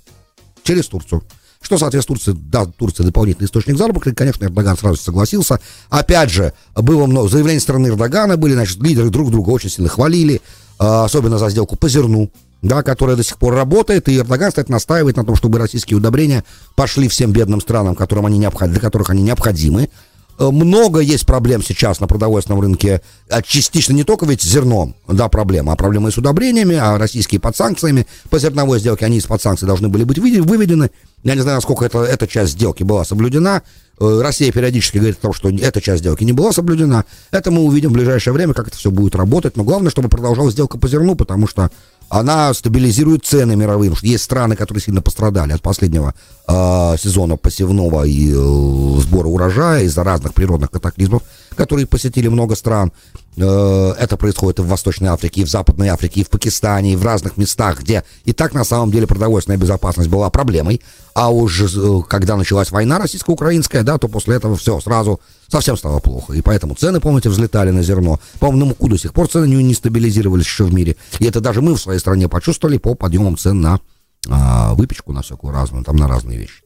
через 0.63 0.87
Турцию 0.87 1.23
что 1.65 1.79
соответствует 1.79 2.21
Турции, 2.21 2.39
да, 2.51 2.67
Турция 2.67 3.07
дополнительный 3.07 3.47
источник 3.47 3.79
заработка, 3.79 4.11
и, 4.11 4.15
конечно, 4.15 4.45
Эрдоган 4.45 4.77
сразу 4.77 4.97
согласился. 5.01 5.61
Опять 5.89 6.31
же, 6.31 6.53
было 6.75 7.07
много 7.07 7.29
заявлений 7.29 7.59
стороны 7.59 7.89
Эрдогана, 7.89 8.37
были, 8.37 8.53
значит, 8.53 8.79
лидеры 8.83 9.09
друг 9.09 9.31
друга 9.31 9.49
очень 9.49 9.71
сильно 9.71 9.89
хвалили, 9.89 10.43
а, 10.79 11.05
особенно 11.05 11.39
за 11.39 11.49
сделку 11.49 11.77
по 11.77 11.89
зерну, 11.89 12.31
да, 12.65 12.83
которая 12.83 13.15
до 13.15 13.23
сих 13.23 13.39
пор 13.39 13.55
работает, 13.55 14.09
и 14.09 14.17
Эрдоган, 14.19 14.49
кстати, 14.49 14.71
настаивает 14.71 15.17
на 15.17 15.25
том, 15.25 15.37
чтобы 15.37 15.59
российские 15.59 15.99
удобрения 15.99 16.45
пошли 16.75 17.09
всем 17.09 17.31
бедным 17.31 17.61
странам, 17.61 17.95
которым 17.95 18.27
они 18.27 18.39
необходимы, 18.39 18.73
для 18.73 18.81
которых 18.81 19.11
они 19.11 19.23
необходимы. 19.23 19.91
Э, 20.39 20.51
много 20.51 21.01
есть 21.01 21.27
проблем 21.27 21.63
сейчас 21.63 22.01
на 22.01 22.07
продовольственном 22.07 22.61
рынке, 22.61 23.03
а 23.29 23.43
частично 23.43 23.93
не 23.93 24.03
только 24.03 24.25
ведь 24.25 24.43
зерном, 24.43 24.97
да, 25.07 25.29
проблема, 25.29 25.73
а 25.73 25.77
проблемы 25.77 26.11
с 26.11 26.17
удобрениями, 26.17 26.77
а 26.77 26.97
российские 26.99 27.39
под 27.39 27.55
санкциями, 27.55 28.07
по 28.31 28.39
зерновой 28.39 28.81
сделке 28.81 29.05
они 29.05 29.19
из-под 29.19 29.43
санкций 29.43 29.67
должны 29.67 29.89
были 29.89 30.05
быть 30.05 30.19
выведены. 30.19 30.91
Я 31.23 31.35
не 31.35 31.41
знаю, 31.41 31.57
насколько 31.59 31.85
это, 31.85 32.03
эта 32.03 32.27
часть 32.27 32.53
сделки 32.53 32.83
была 32.83 33.05
соблюдена. 33.05 33.63
Э, 34.01 34.21
Россия 34.23 34.51
периодически 34.51 34.99
говорит 34.99 35.19
о 35.19 35.23
том, 35.23 35.33
что 35.33 35.49
эта 35.51 35.81
часть 35.81 36.01
сделки 36.01 36.25
не 36.25 36.33
была 36.33 36.53
соблюдена. 36.53 37.05
Это 37.31 37.51
мы 37.51 37.63
увидим 37.63 37.91
в 37.91 37.93
ближайшее 37.95 38.35
время, 38.35 38.55
как 38.55 38.69
это 38.69 38.77
все 38.77 38.91
будет 38.91 39.15
работать. 39.15 39.57
Но 39.57 39.65
главное, 39.65 39.91
чтобы 39.91 40.09
продолжалась 40.09 40.55
сделка 40.55 40.79
по 40.79 40.89
зерну, 40.89 41.15
потому 41.15 41.47
что 41.47 41.71
она 42.09 42.53
стабилизирует 42.55 43.25
цены 43.25 43.57
мировые, 43.57 43.93
есть 44.03 44.25
страны, 44.25 44.57
которые 44.57 44.83
сильно 44.83 45.03
пострадали 45.03 45.53
от 45.53 45.63
последнего 45.63 46.15
э, 46.49 46.97
сезона 46.99 47.37
посевного 47.37 48.05
и 48.05 48.33
э, 48.33 49.01
сбора 49.01 49.29
урожая 49.29 49.85
из-за 49.85 50.05
разных 50.05 50.35
природных 50.35 50.71
катаклизмов, 50.71 51.23
которые 51.57 51.87
посетили 51.87 52.29
много 52.29 52.55
стран. 52.55 52.93
Э, 53.37 53.95
это 53.99 54.17
происходит 54.17 54.61
и 54.61 54.63
в 54.63 54.67
Восточной 54.67 55.09
Африке, 55.09 55.41
и 55.41 55.45
в 55.45 55.49
Западной 55.49 55.89
Африке, 55.89 56.21
и 56.21 56.25
в 56.25 56.31
Пакистане, 56.31 56.93
и 56.93 56.97
в 56.97 57.05
разных 57.05 57.37
местах, 57.37 57.81
где 57.81 58.05
и 58.25 58.33
так 58.33 58.55
на 58.55 58.65
самом 58.65 58.91
деле 58.91 59.07
продовольственная 59.07 59.59
безопасность 59.59 60.09
была 60.09 60.31
проблемой. 60.31 60.81
А 61.15 61.31
уже 61.31 61.67
э, 61.67 62.03
когда 62.09 62.37
началась 62.37 62.71
война 62.71 62.99
российско-украинская, 62.99 63.83
да, 63.83 63.99
то 63.99 64.09
после 64.09 64.37
этого 64.37 64.57
все 64.57 64.81
сразу 64.81 65.21
совсем 65.49 65.77
стало 65.77 65.99
плохо. 65.99 66.35
И 66.35 66.43
поэтому 66.43 66.75
цены, 66.75 67.01
помните, 67.01 67.29
взлетали 67.29 67.71
на 67.71 67.83
зерно. 67.83 68.21
По-моему, 68.39 68.61
на 68.61 68.65
муку 68.67 68.89
до 68.89 68.99
сих 68.99 69.13
пор 69.13 69.29
цены 69.29 69.47
не, 69.47 69.63
не 69.63 69.75
стабилизировались 69.75 70.45
еще 70.45 70.65
в 70.65 70.73
мире. 70.73 70.97
И 71.19 71.25
это 71.25 71.41
даже 71.41 71.61
мы 71.61 71.75
в 71.75 71.81
своей 71.81 71.99
стране 71.99 72.29
почувствовали 72.29 72.79
по 72.79 72.95
подъемам 72.95 73.37
цен 73.37 73.61
на 73.61 73.81
а, 74.29 74.75
выпечку, 74.75 75.13
на 75.13 75.23
всякую 75.23 75.53
разную, 75.53 75.85
там 75.85 75.97
на 75.97 76.09
разные 76.09 76.39
вещи. 76.39 76.63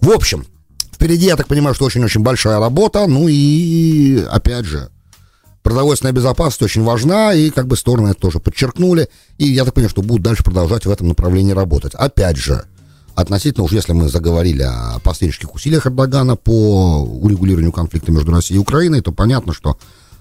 В 0.00 0.10
общем, 0.10 0.46
впереди, 0.92 1.26
я 1.26 1.36
так 1.36 1.48
понимаю, 1.48 1.74
что 1.74 1.84
очень-очень 1.84 2.22
большая 2.22 2.58
работа. 2.58 3.06
Ну 3.06 3.26
и, 3.28 4.24
опять 4.30 4.64
же, 4.64 4.90
продовольственная 5.62 6.12
безопасность 6.12 6.62
очень 6.62 6.82
важна, 6.82 7.32
и 7.32 7.50
как 7.50 7.66
бы 7.66 7.76
стороны 7.76 8.08
это 8.08 8.20
тоже 8.20 8.40
подчеркнули. 8.40 9.08
И 9.38 9.46
я 9.46 9.64
так 9.64 9.74
понимаю, 9.74 9.90
что 9.90 10.02
будут 10.02 10.22
дальше 10.22 10.42
продолжать 10.42 10.86
в 10.86 10.90
этом 10.90 11.08
направлении 11.08 11.52
работать. 11.52 11.94
Опять 11.94 12.36
же, 12.36 12.64
относительно 13.14 13.64
уж 13.64 13.72
если 13.72 13.92
мы 13.92 14.08
заговорили 14.08 14.62
о 14.62 14.98
посреднических 15.02 15.54
усилиях 15.54 15.86
Эрдогана 15.86 16.36
по 16.36 17.02
урегулированию 17.02 17.72
конфликта 17.72 18.12
между 18.12 18.32
Россией 18.32 18.58
и 18.58 18.62
Украиной, 18.62 19.00
то 19.00 19.12
понятно, 19.12 19.52
что 19.52 19.78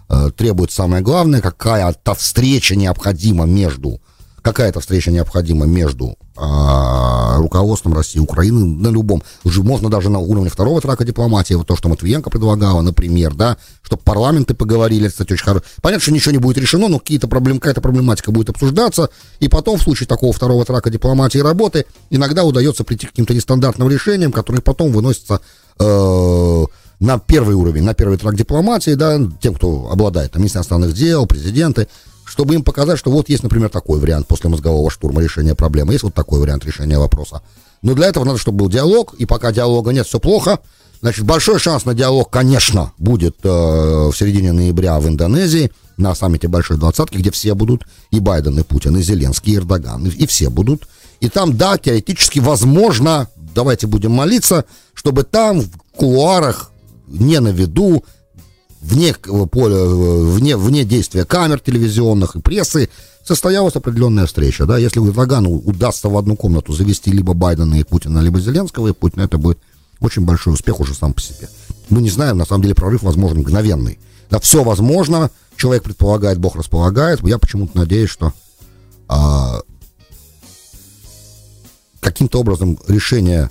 э, 0.10 0.32
требует 0.36 0.72
самое 0.72 1.02
главное, 1.02 1.42
какая-то 1.42 2.14
встреча 2.16 2.76
необходима 2.76 3.46
между 3.46 4.02
какая-то 4.42 4.80
встреча 4.80 5.12
необходима 5.12 5.66
между 5.66 6.18
руководством 6.40 7.94
России 7.94 8.20
Украины 8.20 8.66
на 8.66 8.90
любом, 8.90 9.24
уже 9.44 9.64
можно 9.64 9.90
даже 9.90 10.10
на 10.10 10.20
уровне 10.20 10.50
второго 10.50 10.82
трака 10.82 11.04
дипломатии, 11.04 11.54
вот 11.54 11.68
то, 11.68 11.76
что 11.76 11.90
Матвиенко 11.90 12.30
предлагала, 12.30 12.82
например, 12.82 13.34
да, 13.34 13.58
чтобы 13.82 14.02
парламенты 14.04 14.54
поговорили, 14.54 15.08
кстати, 15.08 15.34
очень 15.34 15.44
хорошо. 15.44 15.66
Понятно, 15.82 16.02
что 16.02 16.12
ничего 16.12 16.32
не 16.32 16.38
будет 16.38 16.58
решено, 16.58 16.88
но 16.88 17.00
какие-то 17.00 17.28
проблемы, 17.28 17.60
какая-то 17.60 17.82
проблематика 17.82 18.32
будет 18.32 18.50
обсуждаться, 18.50 19.10
и 19.40 19.48
потом 19.50 19.78
в 19.78 19.82
случае 19.82 20.08
такого 20.08 20.34
второго 20.34 20.64
трака 20.66 20.90
дипломатии 20.90 21.40
и 21.40 21.42
работы 21.42 21.86
иногда 22.10 22.44
удается 22.44 22.84
прийти 22.84 23.08
к 23.08 23.10
каким-то 23.10 23.34
нестандартным 23.34 23.90
решениям, 23.90 24.32
которые 24.32 24.62
потом 24.62 24.92
выносятся 24.92 25.42
э, 25.80 26.66
на 27.00 27.20
первый 27.20 27.56
уровень, 27.56 27.84
на 27.84 27.94
первый 27.94 28.18
трак 28.18 28.36
дипломатии, 28.36 28.92
да, 28.92 29.20
тем, 29.42 29.56
кто 29.56 29.90
обладает 29.92 30.34
там 30.34 30.42
министром 30.42 30.60
иностранных 30.60 30.94
дел, 30.94 31.26
президенты, 31.26 31.88
чтобы 32.40 32.56
им 32.56 32.64
показать, 32.64 32.98
что 32.98 33.12
вот 33.12 33.28
есть, 33.28 33.44
например, 33.44 33.68
такой 33.68 34.00
вариант 34.00 34.26
после 34.26 34.50
мозгового 34.50 34.90
штурма 34.90 35.22
решения 35.22 35.56
проблемы, 35.56 35.92
есть 35.92 36.04
вот 36.04 36.14
такой 36.14 36.40
вариант 36.40 36.64
решения 36.64 36.98
вопроса. 36.98 37.42
Но 37.82 37.94
для 37.96 38.08
этого 38.08 38.24
надо, 38.24 38.38
чтобы 38.38 38.60
был 38.60 38.70
диалог, 38.70 39.14
и 39.16 39.26
пока 39.26 39.52
диалога 39.52 39.92
нет, 39.92 40.08
все 40.08 40.22
плохо. 40.22 40.60
Значит, 41.02 41.26
большой 41.26 41.60
шанс 41.60 41.84
на 41.84 41.94
диалог, 41.94 42.30
конечно, 42.30 42.94
будет 42.98 43.36
э, 43.44 43.50
в 43.50 44.14
середине 44.14 44.54
ноября 44.54 45.02
в 45.02 45.08
Индонезии, 45.10 45.70
на 45.98 46.16
саммите 46.16 46.48
Большой 46.48 46.78
Двадцатки, 46.78 47.18
где 47.18 47.30
все 47.30 47.56
будут, 47.56 47.86
и 48.10 48.22
Байден, 48.22 48.58
и 48.58 48.64
Путин, 48.64 48.96
и 48.96 49.02
Зеленский, 49.02 49.56
и 49.56 49.58
Эрдоган, 49.58 50.08
и, 50.08 50.10
и 50.10 50.26
все 50.26 50.50
будут. 50.50 50.88
И 51.20 51.28
там, 51.28 51.58
да, 51.58 51.78
теоретически 51.78 52.40
возможно, 52.40 53.28
давайте 53.36 53.86
будем 53.86 54.12
молиться, 54.12 54.64
чтобы 54.94 55.24
там 55.24 55.60
в 55.60 55.70
кулуарах, 55.98 56.72
не 57.06 57.42
на 57.42 57.50
виду, 57.50 58.06
вне, 58.82 59.14
поля, 59.14 59.86
вне, 59.86 60.58
вне 60.58 60.86
действия 60.86 61.26
камер 61.26 61.60
телевизионных 61.60 62.36
и 62.36 62.42
прессы 62.42 62.90
состоялась 63.24 63.76
определенная 63.76 64.26
встреча. 64.26 64.66
Да? 64.66 64.78
Если 64.78 65.00
Эрдогану 65.00 65.52
удастся 65.52 66.10
в 66.10 66.18
одну 66.18 66.36
комнату 66.36 66.74
завести 66.74 67.12
либо 67.12 67.34
Байдена 67.34 67.80
и 67.80 67.84
Путина, 67.84 68.20
либо 68.20 68.40
Зеленского 68.40 68.88
и 68.88 68.94
Путина, 68.94 69.24
это 69.24 69.38
будет 69.38 69.60
очень 70.00 70.24
большой 70.24 70.54
успех 70.54 70.80
уже 70.80 70.94
сам 70.94 71.14
по 71.14 71.22
себе. 71.22 71.50
Мы 71.90 72.02
не 72.02 72.10
знаем, 72.10 72.38
на 72.38 72.46
самом 72.46 72.64
деле 72.64 72.76
прорыв 72.76 73.04
возможен 73.04 73.40
мгновенный. 73.40 74.00
Да, 74.30 74.40
все 74.40 74.64
возможно, 74.64 75.32
человек 75.56 75.84
предполагает, 75.84 76.40
Бог 76.40 76.56
располагает. 76.56 77.20
Я 77.24 77.38
почему-то 77.40 77.78
надеюсь, 77.78 78.10
что 78.10 78.34
а, 79.08 79.62
каким-то 82.00 82.40
образом 82.40 82.80
решение 82.88 83.50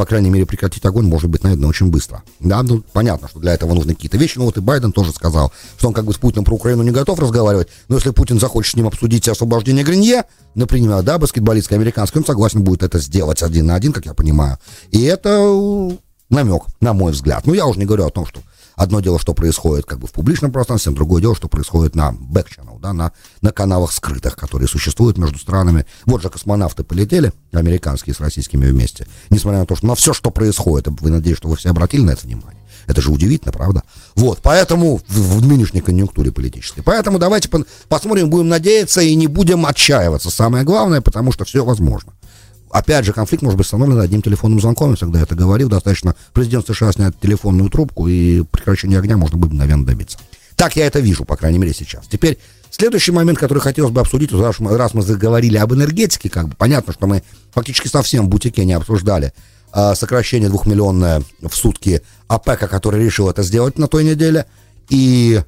по 0.00 0.06
крайней 0.06 0.30
мере, 0.30 0.46
прекратить 0.46 0.82
огонь 0.86 1.06
может 1.06 1.28
быть, 1.28 1.42
наверное, 1.42 1.68
очень 1.68 1.90
быстро. 1.90 2.22
Да, 2.38 2.62
ну, 2.62 2.82
понятно, 2.94 3.28
что 3.28 3.38
для 3.38 3.52
этого 3.52 3.74
нужны 3.74 3.94
какие-то 3.94 4.16
вещи, 4.16 4.38
но 4.38 4.46
вот 4.46 4.56
и 4.56 4.60
Байден 4.62 4.92
тоже 4.92 5.12
сказал, 5.12 5.52
что 5.76 5.88
он 5.88 5.92
как 5.92 6.06
бы 6.06 6.14
с 6.14 6.16
Путиным 6.16 6.46
про 6.46 6.54
Украину 6.54 6.82
не 6.82 6.90
готов 6.90 7.18
разговаривать, 7.18 7.68
но 7.88 7.96
если 7.96 8.08
Путин 8.08 8.40
захочет 8.40 8.72
с 8.72 8.76
ним 8.76 8.86
обсудить 8.86 9.28
освобождение 9.28 9.84
Гринье, 9.84 10.24
например, 10.54 11.02
да, 11.02 11.18
баскетболистский 11.18 11.76
американский, 11.76 12.16
он 12.16 12.24
согласен 12.24 12.64
будет 12.64 12.82
это 12.82 12.98
сделать 12.98 13.42
один 13.42 13.66
на 13.66 13.74
один, 13.74 13.92
как 13.92 14.06
я 14.06 14.14
понимаю. 14.14 14.56
И 14.90 15.02
это 15.02 15.28
э, 15.28 15.90
намек, 16.30 16.62
на 16.80 16.94
мой 16.94 17.12
взгляд. 17.12 17.46
Ну, 17.46 17.52
я 17.52 17.66
уже 17.66 17.78
не 17.78 17.84
говорю 17.84 18.06
о 18.06 18.10
том, 18.10 18.24
что 18.24 18.40
Одно 18.80 19.00
дело, 19.00 19.18
что 19.18 19.34
происходит 19.34 19.84
как 19.84 19.98
бы 19.98 20.06
в 20.06 20.12
публичном 20.12 20.52
пространстве, 20.52 20.92
другое 20.92 21.20
дело, 21.20 21.36
что 21.36 21.48
происходит 21.48 21.94
на 21.94 22.12
бэк-чаннел, 22.12 22.78
да, 22.80 22.94
на, 22.94 23.12
на 23.42 23.52
каналах 23.52 23.92
скрытых, 23.92 24.36
которые 24.36 24.68
существуют 24.68 25.18
между 25.18 25.38
странами. 25.38 25.84
Вот 26.06 26.22
же 26.22 26.30
космонавты 26.30 26.82
полетели, 26.82 27.34
американские 27.52 28.14
с 28.14 28.20
российскими 28.20 28.64
вместе, 28.64 29.06
несмотря 29.28 29.58
на 29.58 29.66
то, 29.66 29.76
что 29.76 29.86
на 29.86 29.94
все, 29.96 30.14
что 30.14 30.30
происходит, 30.30 30.88
вы 31.02 31.10
надеюсь, 31.10 31.36
что 31.36 31.48
вы 31.48 31.56
все 31.56 31.68
обратили 31.68 32.00
на 32.00 32.12
это 32.12 32.22
внимание. 32.22 32.58
Это 32.86 33.02
же 33.02 33.10
удивительно, 33.10 33.52
правда? 33.52 33.82
Вот, 34.14 34.38
поэтому 34.42 35.02
в, 35.08 35.36
в 35.36 35.46
нынешней 35.46 35.82
конъюнктуре 35.82 36.32
политической. 36.32 36.80
Поэтому 36.80 37.18
давайте 37.18 37.50
посмотрим, 37.90 38.30
будем 38.30 38.48
надеяться 38.48 39.02
и 39.02 39.14
не 39.14 39.26
будем 39.26 39.66
отчаиваться. 39.66 40.30
Самое 40.30 40.64
главное, 40.64 41.02
потому 41.02 41.32
что 41.32 41.44
все 41.44 41.66
возможно. 41.66 42.14
Опять 42.70 43.04
же, 43.04 43.12
конфликт 43.12 43.42
может 43.42 43.56
быть 43.56 43.66
остановлен 43.66 43.98
одним 43.98 44.22
телефонным 44.22 44.60
звонком, 44.60 44.90
я 44.90 44.96
всегда 44.96 45.20
это 45.20 45.34
говорил. 45.34 45.68
Достаточно 45.68 46.14
президент 46.32 46.66
США 46.66 46.92
снять 46.92 47.18
телефонную 47.20 47.68
трубку, 47.68 48.06
и 48.06 48.42
прекращение 48.42 48.98
огня 48.98 49.16
можно 49.16 49.36
будет 49.36 49.52
мгновенно 49.52 49.84
добиться. 49.84 50.18
Так 50.56 50.76
я 50.76 50.86
это 50.86 51.00
вижу, 51.00 51.24
по 51.24 51.36
крайней 51.36 51.58
мере, 51.58 51.72
сейчас. 51.72 52.06
Теперь 52.06 52.38
следующий 52.70 53.12
момент, 53.12 53.38
который 53.38 53.60
хотелось 53.60 53.92
бы 53.92 54.00
обсудить, 54.00 54.30
раз 54.32 54.60
мы, 54.60 55.02
заговорили 55.02 55.56
об 55.56 55.72
энергетике, 55.72 56.28
как 56.28 56.48
бы 56.48 56.54
понятно, 56.56 56.92
что 56.92 57.06
мы 57.06 57.22
фактически 57.52 57.88
совсем 57.88 58.26
в 58.26 58.28
бутике 58.28 58.64
не 58.64 58.74
обсуждали 58.74 59.32
а, 59.72 59.94
сокращение 59.94 60.48
двухмиллионное 60.48 61.22
в 61.40 61.54
сутки 61.54 62.02
ОПЕКа, 62.28 62.68
который 62.68 63.04
решил 63.04 63.30
это 63.30 63.42
сделать 63.42 63.78
на 63.78 63.88
той 63.88 64.04
неделе. 64.04 64.46
И 64.90 65.40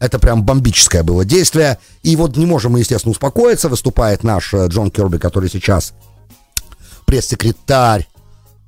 это 0.00 0.18
прям 0.18 0.44
бомбическое 0.44 1.02
было 1.02 1.24
действие. 1.24 1.78
И 2.02 2.14
вот 2.16 2.36
не 2.36 2.46
можем 2.46 2.72
мы, 2.72 2.80
естественно, 2.80 3.12
успокоиться. 3.12 3.68
Выступает 3.68 4.22
наш 4.22 4.54
э, 4.54 4.66
Джон 4.68 4.90
Керби, 4.90 5.18
который 5.18 5.48
сейчас 5.48 5.94
пресс-секретарь 7.08 8.06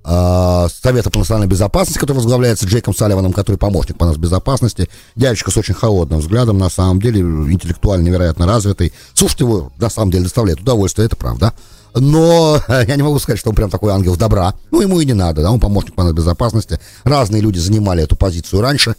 э, 0.03 0.67
Совета 0.83 1.11
по 1.11 1.19
национальной 1.19 1.47
безопасности, 1.47 1.99
который 1.99 2.17
возглавляется 2.17 2.67
Джейком 2.67 2.95
Салливаном, 2.95 3.35
который 3.35 3.57
помощник 3.57 3.99
по 3.99 4.07
нас 4.07 4.17
безопасности. 4.17 4.89
Дядечка 5.15 5.51
с 5.51 5.59
очень 5.59 5.75
холодным 5.75 6.21
взглядом, 6.21 6.57
на 6.57 6.71
самом 6.71 7.03
деле, 7.03 7.21
интеллектуально 7.21 8.07
невероятно 8.07 8.47
развитый. 8.47 8.95
Слушать 9.13 9.41
его, 9.41 9.71
на 9.77 9.91
самом 9.91 10.11
деле, 10.11 10.25
доставляет 10.25 10.63
удовольствие, 10.63 11.05
это 11.05 11.17
правда. 11.17 11.53
Но 11.95 12.59
я 12.69 12.97
не 12.97 13.03
могу 13.03 13.19
сказать, 13.19 13.39
что 13.39 13.51
он 13.51 13.57
прям 13.57 13.69
такой 13.69 13.93
ангел 13.93 14.17
добра. 14.17 14.55
Ну, 14.71 14.81
ему 14.81 15.01
и 15.01 15.05
не 15.05 15.13
надо, 15.13 15.43
да, 15.43 15.51
он 15.51 15.61
помощник 15.61 15.95
по 15.95 16.11
безопасности. 16.11 16.81
Разные 17.05 17.43
люди 17.43 17.59
занимали 17.59 18.03
эту 18.03 18.17
позицию 18.17 18.63
раньше. 18.63 18.95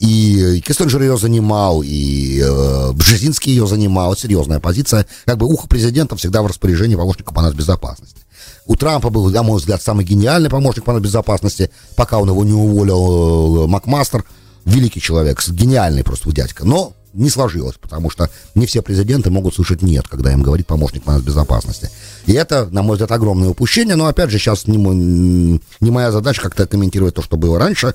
И 0.00 0.62
Киссинджер 0.66 1.02
ее 1.02 1.16
занимал, 1.16 1.82
и 1.84 2.40
э, 2.40 2.92
Бжезинский 2.92 3.52
ее 3.52 3.66
занимал. 3.66 4.16
Серьезная 4.16 4.60
позиция. 4.60 5.06
Как 5.24 5.38
бы 5.38 5.46
ухо 5.46 5.68
президента 5.68 6.16
всегда 6.16 6.42
в 6.42 6.46
распоряжении 6.46 6.96
помощника 6.96 7.32
по 7.32 7.50
безопасности. 7.52 8.20
У 8.66 8.76
Трампа 8.76 9.10
был, 9.10 9.28
на 9.30 9.42
мой 9.42 9.58
взгляд, 9.58 9.82
самый 9.82 10.04
гениальный 10.04 10.50
помощник 10.50 10.84
по 10.84 10.98
безопасности, 10.98 11.70
пока 11.96 12.18
он 12.18 12.28
его 12.28 12.44
не 12.44 12.52
уволил, 12.52 13.64
э, 13.64 13.66
Макмастер. 13.68 14.24
Великий 14.64 15.00
человек, 15.00 15.46
гениальный 15.48 16.02
просто 16.02 16.32
дядька. 16.32 16.64
Но 16.64 16.94
не 17.12 17.30
сложилось, 17.30 17.76
потому 17.80 18.10
что 18.10 18.28
не 18.54 18.66
все 18.66 18.82
президенты 18.82 19.30
могут 19.30 19.54
слышать 19.54 19.82
«нет», 19.82 20.08
когда 20.08 20.32
им 20.32 20.42
говорит 20.42 20.66
помощник 20.66 21.04
по 21.04 21.18
безопасности. 21.20 21.90
И 22.26 22.32
это, 22.32 22.66
на 22.66 22.82
мой 22.82 22.94
взгляд, 22.94 23.12
огромное 23.12 23.50
упущение, 23.50 23.94
но, 23.94 24.06
опять 24.06 24.30
же, 24.30 24.38
сейчас 24.38 24.66
не, 24.66 24.76
не 24.76 25.90
моя 25.90 26.10
задача 26.10 26.42
как-то 26.42 26.66
комментировать 26.66 27.14
то, 27.14 27.22
что 27.22 27.36
было 27.36 27.58
раньше. 27.58 27.94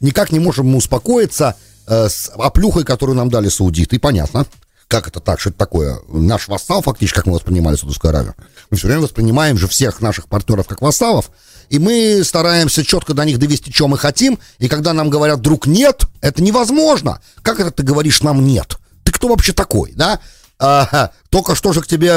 Никак 0.00 0.32
не 0.32 0.38
можем 0.38 0.66
мы 0.66 0.78
успокоиться 0.78 1.56
э, 1.86 2.08
с 2.08 2.30
оплюхой, 2.34 2.84
которую 2.84 3.16
нам 3.16 3.30
дали 3.30 3.48
саудиты, 3.48 3.96
и 3.96 3.98
понятно 3.98 4.46
как 4.90 5.06
это 5.06 5.20
так, 5.20 5.38
что 5.38 5.50
это 5.50 5.58
такое? 5.58 6.00
Наш 6.08 6.48
вассал, 6.48 6.82
фактически, 6.82 7.14
как 7.14 7.26
мы 7.26 7.34
воспринимали 7.34 7.76
Саудовскую 7.76 8.08
Аравию. 8.08 8.34
Мы 8.70 8.76
все 8.76 8.88
время 8.88 9.02
воспринимаем 9.02 9.56
же 9.56 9.68
всех 9.68 10.00
наших 10.00 10.28
партнеров 10.28 10.66
как 10.66 10.82
вассалов, 10.82 11.30
и 11.68 11.78
мы 11.78 12.22
стараемся 12.24 12.84
четко 12.84 13.14
до 13.14 13.24
них 13.24 13.38
довести, 13.38 13.72
что 13.72 13.86
мы 13.86 13.96
хотим, 13.96 14.40
и 14.58 14.68
когда 14.68 14.92
нам 14.92 15.08
говорят, 15.08 15.40
друг, 15.40 15.68
нет, 15.68 16.06
это 16.20 16.42
невозможно. 16.42 17.20
Как 17.42 17.60
это 17.60 17.70
ты 17.70 17.84
говоришь 17.84 18.20
нам 18.22 18.44
нет? 18.44 18.78
Ты 19.04 19.12
кто 19.12 19.28
вообще 19.28 19.52
такой, 19.52 19.92
да? 19.94 20.18
А, 20.58 21.12
только 21.28 21.54
что 21.54 21.72
же 21.72 21.82
к 21.82 21.86
тебе 21.86 22.10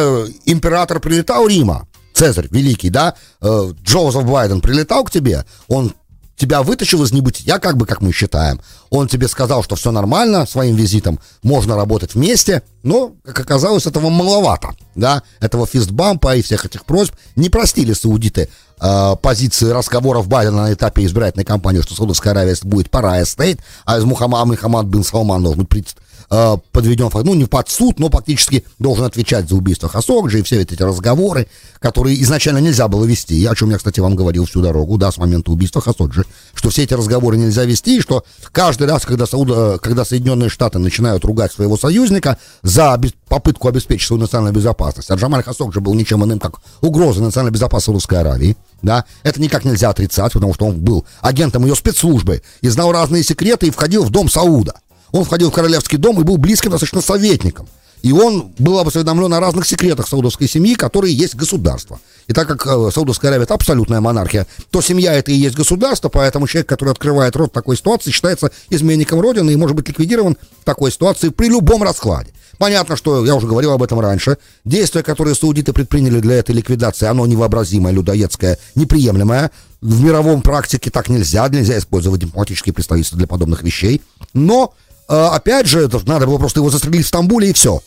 император 0.45 0.99
прилетал 0.99 1.47
Рима, 1.47 1.87
Цезарь 2.15 2.47
великий, 2.49 2.89
да? 2.89 3.13
Э, 3.39 3.71
Джозеф 3.83 4.25
Байден 4.25 4.61
прилетал 4.61 5.03
к 5.03 5.11
тебе, 5.11 5.45
он 5.67 5.93
тебя 6.35 6.63
вытащил 6.63 7.03
из 7.03 7.11
небытия, 7.11 7.59
как 7.59 7.77
бы, 7.77 7.85
как 7.85 8.01
мы 8.01 8.11
считаем. 8.11 8.61
Он 8.93 9.07
тебе 9.07 9.27
сказал, 9.27 9.63
что 9.63 9.75
все 9.75 9.89
нормально, 9.89 10.45
своим 10.45 10.75
визитом 10.75 11.19
можно 11.41 11.75
работать 11.75 12.13
вместе, 12.13 12.61
но, 12.83 13.13
как 13.25 13.39
оказалось, 13.39 13.87
этого 13.87 14.09
маловато, 14.09 14.75
да, 14.93 15.23
этого 15.39 15.65
фистбампа 15.65 16.35
и 16.35 16.43
всех 16.43 16.67
этих 16.67 16.85
просьб. 16.85 17.15
Не 17.35 17.49
простили 17.49 17.93
саудиты 17.93 18.49
э, 18.79 19.15
позиции 19.19 19.71
разговоров 19.71 20.27
Байдена 20.27 20.65
на 20.67 20.73
этапе 20.73 21.05
избирательной 21.05 21.43
кампании, 21.43 21.81
что 21.81 21.95
Саудовская 21.95 22.33
Аравия 22.33 22.55
будет 22.61 22.91
пара 22.91 23.25
стейт, 23.25 23.61
а 23.83 23.97
из 23.97 24.03
Мухаммада 24.03 24.45
Мухаммад 24.45 24.85
бин 24.85 25.03
Салман 25.03 25.41
должен 25.41 25.63
быть 25.63 25.95
э, 26.33 26.57
подведен, 26.71 27.09
ну, 27.23 27.33
не 27.33 27.45
под 27.45 27.69
суд, 27.69 27.99
но 27.99 28.09
фактически 28.09 28.65
должен 28.79 29.05
отвечать 29.05 29.49
за 29.49 29.55
убийство 29.55 29.89
Хасокджи 29.89 30.39
и 30.39 30.43
все 30.43 30.61
эти 30.61 30.81
разговоры, 30.81 31.47
которые 31.79 32.21
изначально 32.23 32.59
нельзя 32.59 32.87
было 32.87 33.05
вести, 33.05 33.45
о 33.45 33.55
чем 33.55 33.69
я, 33.69 33.77
кстати, 33.77 33.99
вам 33.99 34.15
говорил 34.15 34.45
всю 34.45 34.61
дорогу, 34.61 34.97
да, 34.97 35.11
с 35.11 35.17
момента 35.17 35.51
убийства 35.51 35.81
Хасокджи, 35.81 36.25
что 36.53 36.69
все 36.69 36.83
эти 36.83 36.93
разговоры 36.93 37.37
нельзя 37.37 37.63
вести, 37.65 37.97
и 37.97 38.01
что 38.01 38.23
каждый 38.51 38.82
раз, 38.85 39.05
когда, 39.05 39.25
Сауда, 39.25 39.77
когда 39.79 40.05
Соединенные 40.05 40.49
Штаты 40.49 40.79
начинают 40.79 41.25
ругать 41.25 41.51
своего 41.51 41.77
союзника 41.77 42.37
за 42.61 42.99
попытку 43.27 43.67
обеспечить 43.67 44.07
свою 44.07 44.21
национальную 44.21 44.55
безопасность, 44.55 45.09
а 45.11 45.15
Джамаль 45.15 45.43
Хасокджи 45.43 45.79
был 45.79 45.93
ничем 45.93 46.23
иным, 46.23 46.39
как 46.39 46.55
угроза 46.81 47.21
национальной 47.21 47.53
безопасности 47.53 47.91
Русской 47.91 48.19
Аравии, 48.19 48.57
да, 48.81 49.05
это 49.23 49.41
никак 49.41 49.65
нельзя 49.65 49.89
отрицать, 49.89 50.33
потому 50.33 50.53
что 50.53 50.65
он 50.65 50.79
был 50.79 51.05
агентом 51.21 51.63
ее 51.65 51.75
спецслужбы 51.75 52.41
и 52.61 52.69
знал 52.69 52.91
разные 52.91 53.23
секреты 53.23 53.67
и 53.67 53.71
входил 53.71 54.03
в 54.03 54.09
дом 54.09 54.29
Сауда. 54.29 54.75
Он 55.11 55.23
входил 55.23 55.51
в 55.51 55.53
королевский 55.53 55.97
дом 55.97 56.19
и 56.19 56.23
был 56.23 56.37
близким 56.37 56.71
достаточно 56.71 57.01
советником. 57.01 57.67
И 58.03 58.11
он 58.11 58.51
был 58.59 58.79
осведомлен 58.79 59.33
о 59.33 59.39
разных 59.39 59.65
секретах 59.65 60.09
саудовской 60.09 60.47
семьи, 60.47 60.75
которые 60.75 61.15
есть 61.15 61.35
государство. 61.35 61.99
И 62.27 62.33
так 62.33 62.49
как 62.49 62.67
э, 62.67 62.91
Саудовская 62.93 63.31
Аравия 63.31 63.45
это 63.45 63.53
абсолютная 63.53 64.01
монархия, 64.01 64.45
то 64.71 64.81
семья 64.81 65.13
это 65.13 65.31
и 65.31 65.35
есть 65.35 65.55
государство, 65.55 66.09
поэтому 66.09 66.45
человек, 66.45 66.67
который 66.67 66.89
открывает 66.89 67.35
рот 67.37 67.49
в 67.51 67.53
такой 67.53 67.77
ситуации, 67.77 68.11
считается 68.11 68.51
изменником 68.69 69.21
Родины 69.21 69.51
и 69.51 69.55
может 69.55 69.77
быть 69.77 69.87
ликвидирован 69.87 70.37
в 70.61 70.65
такой 70.65 70.91
ситуации 70.91 71.29
при 71.29 71.47
любом 71.47 71.81
раскладе. 71.81 72.31
Понятно, 72.57 72.97
что, 72.97 73.25
я 73.25 73.35
уже 73.35 73.47
говорил 73.47 73.71
об 73.71 73.81
этом 73.81 74.01
раньше, 74.01 74.37
действия, 74.65 75.01
которые 75.01 75.33
саудиты 75.33 75.71
предприняли 75.71 76.19
для 76.19 76.35
этой 76.35 76.53
ликвидации, 76.53 77.07
оно 77.07 77.25
невообразимое, 77.25 77.93
людоедское, 77.93 78.59
неприемлемое. 78.75 79.49
В 79.81 80.03
мировом 80.03 80.41
практике 80.41 80.91
так 80.91 81.09
нельзя, 81.09 81.47
нельзя 81.47 81.77
использовать 81.77 82.21
дипломатические 82.21 82.73
представительства 82.73 83.17
для 83.17 83.27
подобных 83.27 83.63
вещей. 83.63 84.01
Но 84.33 84.73
а, 85.07 85.35
опять 85.35 85.67
же, 85.67 85.89
надо 86.05 86.25
было 86.25 86.37
просто 86.37 86.59
его 86.59 86.69
застрелить 86.69 87.05
в 87.05 87.09
Стамбуле 87.09 87.49
и 87.49 87.53
все. 87.53 87.81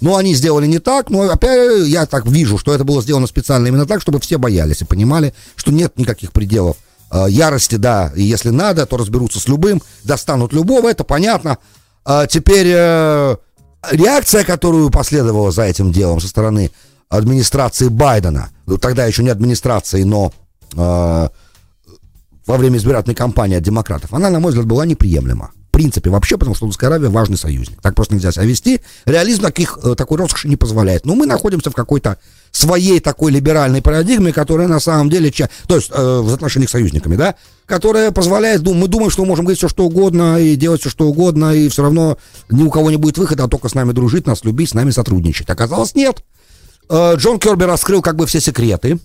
Но 0.00 0.16
они 0.16 0.34
сделали 0.34 0.66
не 0.66 0.78
так, 0.78 1.10
но 1.10 1.22
опять 1.30 1.86
я 1.86 2.06
так 2.06 2.26
вижу, 2.26 2.58
что 2.58 2.74
это 2.74 2.84
было 2.84 3.02
сделано 3.02 3.26
специально 3.26 3.66
именно 3.66 3.86
так, 3.86 4.00
чтобы 4.00 4.18
все 4.20 4.38
боялись 4.38 4.80
и 4.80 4.86
понимали, 4.86 5.34
что 5.56 5.72
нет 5.72 5.98
никаких 5.98 6.32
пределов 6.32 6.76
э, 7.10 7.26
ярости, 7.28 7.76
да, 7.76 8.10
и 8.16 8.22
если 8.22 8.48
надо, 8.48 8.86
то 8.86 8.96
разберутся 8.96 9.40
с 9.40 9.48
любым, 9.48 9.82
достанут 10.04 10.52
любого, 10.52 10.88
это 10.88 11.04
понятно. 11.04 11.58
А 12.04 12.26
теперь 12.26 12.68
э, 12.68 13.36
реакция, 13.90 14.44
которую 14.44 14.90
последовала 14.90 15.52
за 15.52 15.64
этим 15.64 15.92
делом 15.92 16.20
со 16.20 16.28
стороны 16.28 16.70
администрации 17.10 17.88
Байдена, 17.88 18.50
ну, 18.66 18.78
тогда 18.78 19.04
еще 19.04 19.22
не 19.22 19.28
администрации, 19.28 20.02
но 20.04 20.32
э, 20.72 21.28
во 22.46 22.56
время 22.56 22.78
избирательной 22.78 23.16
кампании 23.16 23.58
от 23.58 23.62
демократов, 23.62 24.14
она, 24.14 24.30
на 24.30 24.40
мой 24.40 24.50
взгляд, 24.50 24.66
была 24.66 24.86
неприемлема 24.86 25.50
принципе 25.70 26.10
вообще, 26.10 26.36
потому 26.36 26.54
что 26.54 26.60
Саудовская 26.60 26.90
Аравия 26.90 27.08
важный 27.08 27.36
союзник. 27.36 27.80
Так 27.80 27.94
просто 27.94 28.14
нельзя 28.14 28.32
себя 28.32 28.44
вести. 28.44 28.80
Реализм 29.04 29.42
таких, 29.42 29.78
э, 29.82 29.94
такой 29.94 30.18
роскоши 30.18 30.48
не 30.48 30.56
позволяет. 30.56 31.06
Но 31.06 31.14
мы 31.14 31.26
находимся 31.26 31.70
в 31.70 31.74
какой-то 31.74 32.18
своей 32.50 33.00
такой 33.00 33.32
либеральной 33.32 33.80
парадигме, 33.82 34.32
которая 34.32 34.68
на 34.68 34.80
самом 34.80 35.08
деле, 35.08 35.30
то 35.66 35.76
есть 35.76 35.90
э, 35.92 36.20
в 36.20 36.34
отношениях 36.34 36.68
с 36.68 36.72
союзниками, 36.72 37.16
да, 37.16 37.36
которая 37.66 38.10
позволяет, 38.10 38.66
мы 38.66 38.88
думаем, 38.88 39.10
что 39.10 39.22
мы 39.22 39.28
можем 39.28 39.44
говорить 39.44 39.58
все 39.58 39.68
что 39.68 39.84
угодно 39.84 40.40
и 40.40 40.56
делать 40.56 40.80
все 40.80 40.90
что 40.90 41.06
угодно, 41.06 41.54
и 41.54 41.68
все 41.68 41.82
равно 41.82 42.18
ни 42.50 42.62
у 42.62 42.70
кого 42.70 42.90
не 42.90 42.96
будет 42.96 43.18
выхода, 43.18 43.44
а 43.44 43.48
только 43.48 43.68
с 43.68 43.74
нами 43.74 43.92
дружить, 43.92 44.26
нас 44.26 44.44
любить, 44.44 44.70
с 44.70 44.74
нами 44.74 44.90
сотрудничать. 44.90 45.48
Оказалось, 45.48 45.94
нет. 45.94 46.24
Э, 46.88 47.14
Джон 47.16 47.38
Керби 47.38 47.64
раскрыл 47.64 48.02
как 48.02 48.16
бы 48.16 48.26
все 48.26 48.40
секреты, 48.40 48.98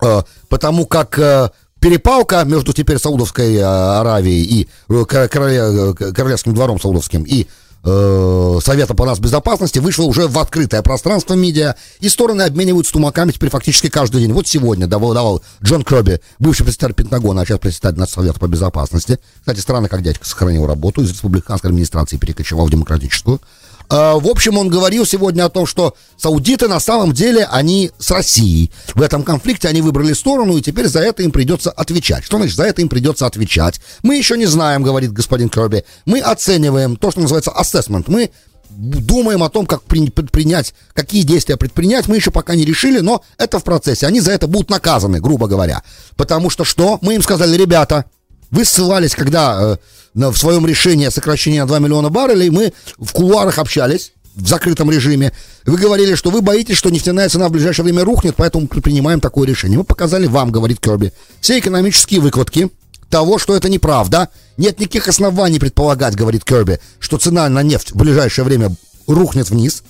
э, 0.00 0.22
потому 0.48 0.86
как 0.86 1.18
э, 1.18 1.50
перепалка 1.86 2.42
между 2.44 2.72
теперь 2.72 2.98
Саудовской 2.98 3.54
э, 3.54 3.62
Аравией 3.62 4.42
и 4.42 4.68
э, 4.88 5.04
э, 5.08 5.28
Королевским 5.28 6.52
двором 6.52 6.80
Саудовским 6.80 7.22
и 7.22 7.46
э, 7.84 8.58
Совета 8.60 8.94
по 8.94 9.06
нас 9.06 9.20
безопасности 9.20 9.78
вышла 9.78 10.02
уже 10.02 10.26
в 10.26 10.36
открытое 10.40 10.82
пространство 10.82 11.34
медиа, 11.34 11.76
и 12.00 12.08
стороны 12.08 12.42
обмениваются 12.42 12.92
тумаками 12.92 13.30
теперь 13.30 13.50
фактически 13.50 13.88
каждый 13.88 14.22
день. 14.22 14.32
Вот 14.32 14.48
сегодня 14.48 14.88
давал, 14.88 15.14
давал 15.14 15.42
Джон 15.62 15.84
Кроби, 15.84 16.20
бывший 16.40 16.64
председатель 16.64 16.96
Пентагона, 16.96 17.42
а 17.42 17.46
сейчас 17.46 17.60
председатель 17.60 18.04
Совета 18.08 18.40
по 18.40 18.48
безопасности. 18.48 19.20
Кстати, 19.38 19.60
странно, 19.60 19.88
как 19.88 20.02
дядька 20.02 20.26
сохранил 20.26 20.66
работу, 20.66 21.02
из 21.02 21.10
республиканской 21.10 21.70
администрации 21.70 22.16
перекочевал 22.16 22.66
в 22.66 22.70
демократическую. 22.70 23.40
А, 23.88 24.14
в 24.18 24.26
общем, 24.26 24.58
он 24.58 24.68
говорил 24.68 25.06
сегодня 25.06 25.44
о 25.44 25.48
том, 25.48 25.66
что 25.66 25.94
саудиты 26.16 26.68
на 26.68 26.80
самом 26.80 27.12
деле, 27.12 27.46
они 27.50 27.90
с 27.98 28.10
Россией. 28.10 28.70
В 28.94 29.02
этом 29.02 29.22
конфликте 29.22 29.68
они 29.68 29.82
выбрали 29.82 30.12
сторону, 30.12 30.56
и 30.56 30.62
теперь 30.62 30.88
за 30.88 31.00
это 31.00 31.22
им 31.22 31.30
придется 31.30 31.70
отвечать. 31.70 32.24
Что 32.24 32.38
значит, 32.38 32.56
за 32.56 32.64
это 32.64 32.82
им 32.82 32.88
придется 32.88 33.26
отвечать? 33.26 33.80
Мы 34.02 34.16
еще 34.16 34.36
не 34.36 34.46
знаем, 34.46 34.82
говорит 34.82 35.12
господин 35.12 35.48
Керби. 35.48 35.84
Мы 36.04 36.20
оцениваем 36.20 36.96
то, 36.96 37.10
что 37.10 37.20
называется 37.20 37.52
assessment. 37.56 38.04
Мы 38.08 38.30
думаем 38.76 39.42
о 39.42 39.48
том, 39.48 39.66
как 39.66 39.82
предпринять, 39.82 40.74
какие 40.92 41.22
действия 41.22 41.56
предпринять, 41.56 42.08
мы 42.08 42.16
еще 42.16 42.30
пока 42.30 42.54
не 42.54 42.64
решили, 42.64 43.00
но 43.00 43.22
это 43.38 43.58
в 43.58 43.64
процессе. 43.64 44.06
Они 44.06 44.20
за 44.20 44.32
это 44.32 44.46
будут 44.46 44.70
наказаны, 44.70 45.20
грубо 45.20 45.46
говоря. 45.46 45.82
Потому 46.16 46.50
что 46.50 46.64
что? 46.64 46.98
Мы 47.00 47.14
им 47.14 47.22
сказали, 47.22 47.56
ребята, 47.56 48.04
вы 48.50 48.64
ссылались, 48.64 49.14
когда 49.14 49.58
э, 49.60 49.76
в 50.16 50.36
своем 50.36 50.66
решении 50.66 51.06
о 51.06 51.10
сокращении 51.10 51.60
на 51.60 51.66
2 51.66 51.78
миллиона 51.78 52.08
баррелей, 52.08 52.48
мы 52.50 52.72
в 52.98 53.12
кулуарах 53.12 53.58
общались 53.58 54.12
в 54.34 54.46
закрытом 54.46 54.90
режиме. 54.90 55.32
Вы 55.66 55.76
говорили, 55.76 56.14
что 56.14 56.30
вы 56.30 56.40
боитесь, 56.40 56.76
что 56.76 56.90
нефтяная 56.90 57.28
цена 57.28 57.48
в 57.48 57.52
ближайшее 57.52 57.84
время 57.84 58.04
рухнет, 58.04 58.34
поэтому 58.36 58.66
принимаем 58.66 59.20
такое 59.20 59.46
решение. 59.46 59.78
Мы 59.78 59.84
показали 59.84 60.26
вам, 60.26 60.50
говорит 60.50 60.80
Керби, 60.80 61.12
все 61.40 61.58
экономические 61.58 62.20
выкладки 62.20 62.70
того, 63.10 63.38
что 63.38 63.54
это 63.54 63.68
неправда. 63.68 64.30
Нет 64.56 64.80
никаких 64.80 65.08
оснований 65.08 65.58
предполагать, 65.58 66.16
говорит 66.16 66.44
Керби, 66.44 66.80
что 66.98 67.18
цена 67.18 67.48
на 67.48 67.62
нефть 67.62 67.92
в 67.92 67.96
ближайшее 67.96 68.44
время 68.44 68.74
рухнет 69.06 69.50
вниз. 69.50 69.82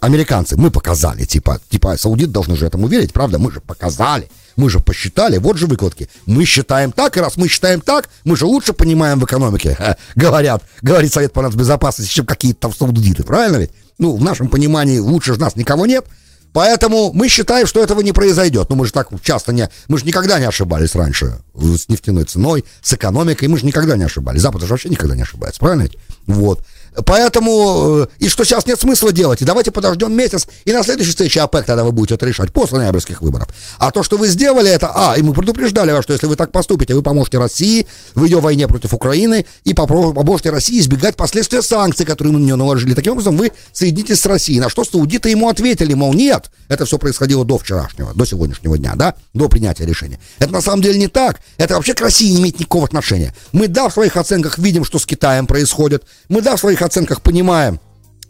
Американцы, 0.00 0.56
мы 0.56 0.70
показали, 0.70 1.24
типа, 1.24 1.60
типа, 1.68 1.96
саудиты 1.98 2.30
должны 2.30 2.56
же 2.56 2.66
этому 2.66 2.86
верить, 2.86 3.12
правда? 3.12 3.38
Мы 3.38 3.50
же 3.50 3.60
показали. 3.60 4.30
Мы 4.58 4.68
же 4.70 4.80
посчитали, 4.80 5.38
вот 5.38 5.56
же 5.56 5.68
выкладки. 5.68 6.10
Мы 6.26 6.44
считаем 6.44 6.90
так, 6.90 7.16
и 7.16 7.20
раз 7.20 7.36
мы 7.36 7.46
считаем 7.46 7.80
так, 7.80 8.08
мы 8.24 8.36
же 8.36 8.44
лучше 8.44 8.72
понимаем 8.72 9.20
в 9.20 9.24
экономике, 9.24 9.96
говорят, 10.16 10.64
говорит 10.82 11.12
Совет 11.12 11.32
по 11.32 11.42
нацбезопасности, 11.42 12.12
чем 12.12 12.26
какие-то 12.26 12.62
там 12.62 12.74
саудиты, 12.74 13.22
правильно 13.22 13.58
ведь? 13.58 13.70
Ну, 13.98 14.16
в 14.16 14.22
нашем 14.22 14.48
понимании 14.48 14.98
лучше 14.98 15.34
же 15.34 15.40
нас 15.40 15.54
никого 15.54 15.86
нет. 15.86 16.06
Поэтому 16.52 17.12
мы 17.12 17.28
считаем, 17.28 17.68
что 17.68 17.80
этого 17.80 18.00
не 18.00 18.12
произойдет. 18.12 18.68
Ну, 18.68 18.74
мы 18.74 18.86
же 18.86 18.92
так 18.92 19.10
часто 19.22 19.52
не... 19.52 19.68
Мы 19.86 19.98
же 19.98 20.04
никогда 20.04 20.40
не 20.40 20.46
ошибались 20.46 20.96
раньше 20.96 21.38
с 21.54 21.88
нефтяной 21.88 22.24
ценой, 22.24 22.64
с 22.82 22.94
экономикой. 22.94 23.46
Мы 23.46 23.58
же 23.58 23.66
никогда 23.66 23.96
не 23.96 24.04
ошибались. 24.04 24.40
Запад 24.40 24.62
же 24.62 24.68
вообще 24.68 24.88
никогда 24.88 25.14
не 25.14 25.22
ошибается, 25.22 25.60
правильно 25.60 25.82
ведь? 25.82 25.98
Вот. 26.26 26.64
Поэтому, 27.04 28.02
э, 28.02 28.06
и 28.18 28.28
что 28.28 28.44
сейчас 28.44 28.66
нет 28.66 28.80
смысла 28.80 29.12
делать, 29.12 29.42
и 29.42 29.44
давайте 29.44 29.70
подождем 29.70 30.12
месяц, 30.12 30.46
и 30.64 30.72
на 30.72 30.82
следующей 30.82 31.10
встрече 31.10 31.40
ОПЕК 31.42 31.66
тогда 31.66 31.84
вы 31.84 31.92
будете 31.92 32.14
это 32.14 32.26
решать, 32.26 32.52
после 32.52 32.78
ноябрьских 32.78 33.22
выборов. 33.22 33.48
А 33.78 33.90
то, 33.90 34.02
что 34.02 34.16
вы 34.16 34.28
сделали 34.28 34.70
это, 34.70 34.90
а, 34.94 35.14
и 35.16 35.22
мы 35.22 35.32
предупреждали 35.32 35.92
вас, 35.92 36.04
что 36.04 36.12
если 36.12 36.26
вы 36.26 36.36
так 36.36 36.52
поступите, 36.52 36.94
вы 36.94 37.02
поможете 37.02 37.38
России 37.38 37.86
в 38.14 38.24
ее 38.24 38.40
войне 38.40 38.68
против 38.68 38.94
Украины, 38.94 39.46
и 39.64 39.74
поможете 39.74 40.50
России 40.50 40.80
избегать 40.80 41.16
последствия 41.16 41.62
санкций, 41.62 42.06
которые 42.06 42.32
мы 42.32 42.40
на 42.40 42.44
нее 42.44 42.56
наложили. 42.56 42.94
Таким 42.94 43.12
образом, 43.12 43.36
вы 43.36 43.52
соединитесь 43.72 44.20
с 44.20 44.26
Россией. 44.26 44.60
На 44.60 44.68
что 44.68 44.84
саудиты 44.84 45.30
ему 45.30 45.48
ответили, 45.48 45.94
мол, 45.94 46.14
нет, 46.14 46.50
это 46.68 46.84
все 46.84 46.98
происходило 46.98 47.44
до 47.44 47.58
вчерашнего, 47.58 48.12
до 48.14 48.24
сегодняшнего 48.24 48.78
дня, 48.78 48.94
да, 48.94 49.14
до 49.34 49.48
принятия 49.48 49.86
решения. 49.86 50.18
Это 50.38 50.52
на 50.52 50.60
самом 50.60 50.82
деле 50.82 50.98
не 50.98 51.08
так. 51.08 51.40
Это 51.56 51.74
вообще 51.74 51.94
к 51.94 52.00
России 52.00 52.30
не 52.30 52.40
имеет 52.40 52.58
никакого 52.58 52.84
отношения. 52.84 53.34
Мы, 53.52 53.68
да, 53.68 53.88
в 53.88 53.92
своих 53.92 54.16
оценках 54.16 54.58
видим, 54.58 54.84
что 54.84 54.98
с 54.98 55.06
Китаем 55.06 55.46
происходит. 55.46 56.04
Мы, 56.28 56.42
да, 56.42 56.56
в 56.56 56.60
своих 56.60 56.77
оценках 56.82 57.22
понимаем, 57.22 57.80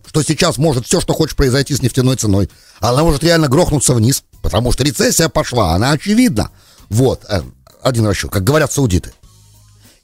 что 0.06 0.22
сейчас 0.22 0.58
может 0.58 0.86
все, 0.86 1.00
что 1.00 1.12
хочешь 1.12 1.36
произойти 1.36 1.74
с 1.74 1.82
нефтяной 1.82 2.16
ценой. 2.16 2.50
Она 2.80 3.02
может 3.02 3.22
реально 3.22 3.48
грохнуться 3.48 3.94
вниз, 3.94 4.24
потому 4.42 4.72
что 4.72 4.84
рецессия 4.84 5.28
пошла, 5.28 5.74
она 5.74 5.92
очевидна. 5.92 6.50
Вот, 6.88 7.24
э, 7.28 7.42
один 7.82 8.06
расчет, 8.06 8.30
как 8.30 8.44
говорят 8.44 8.72
саудиты. 8.72 9.12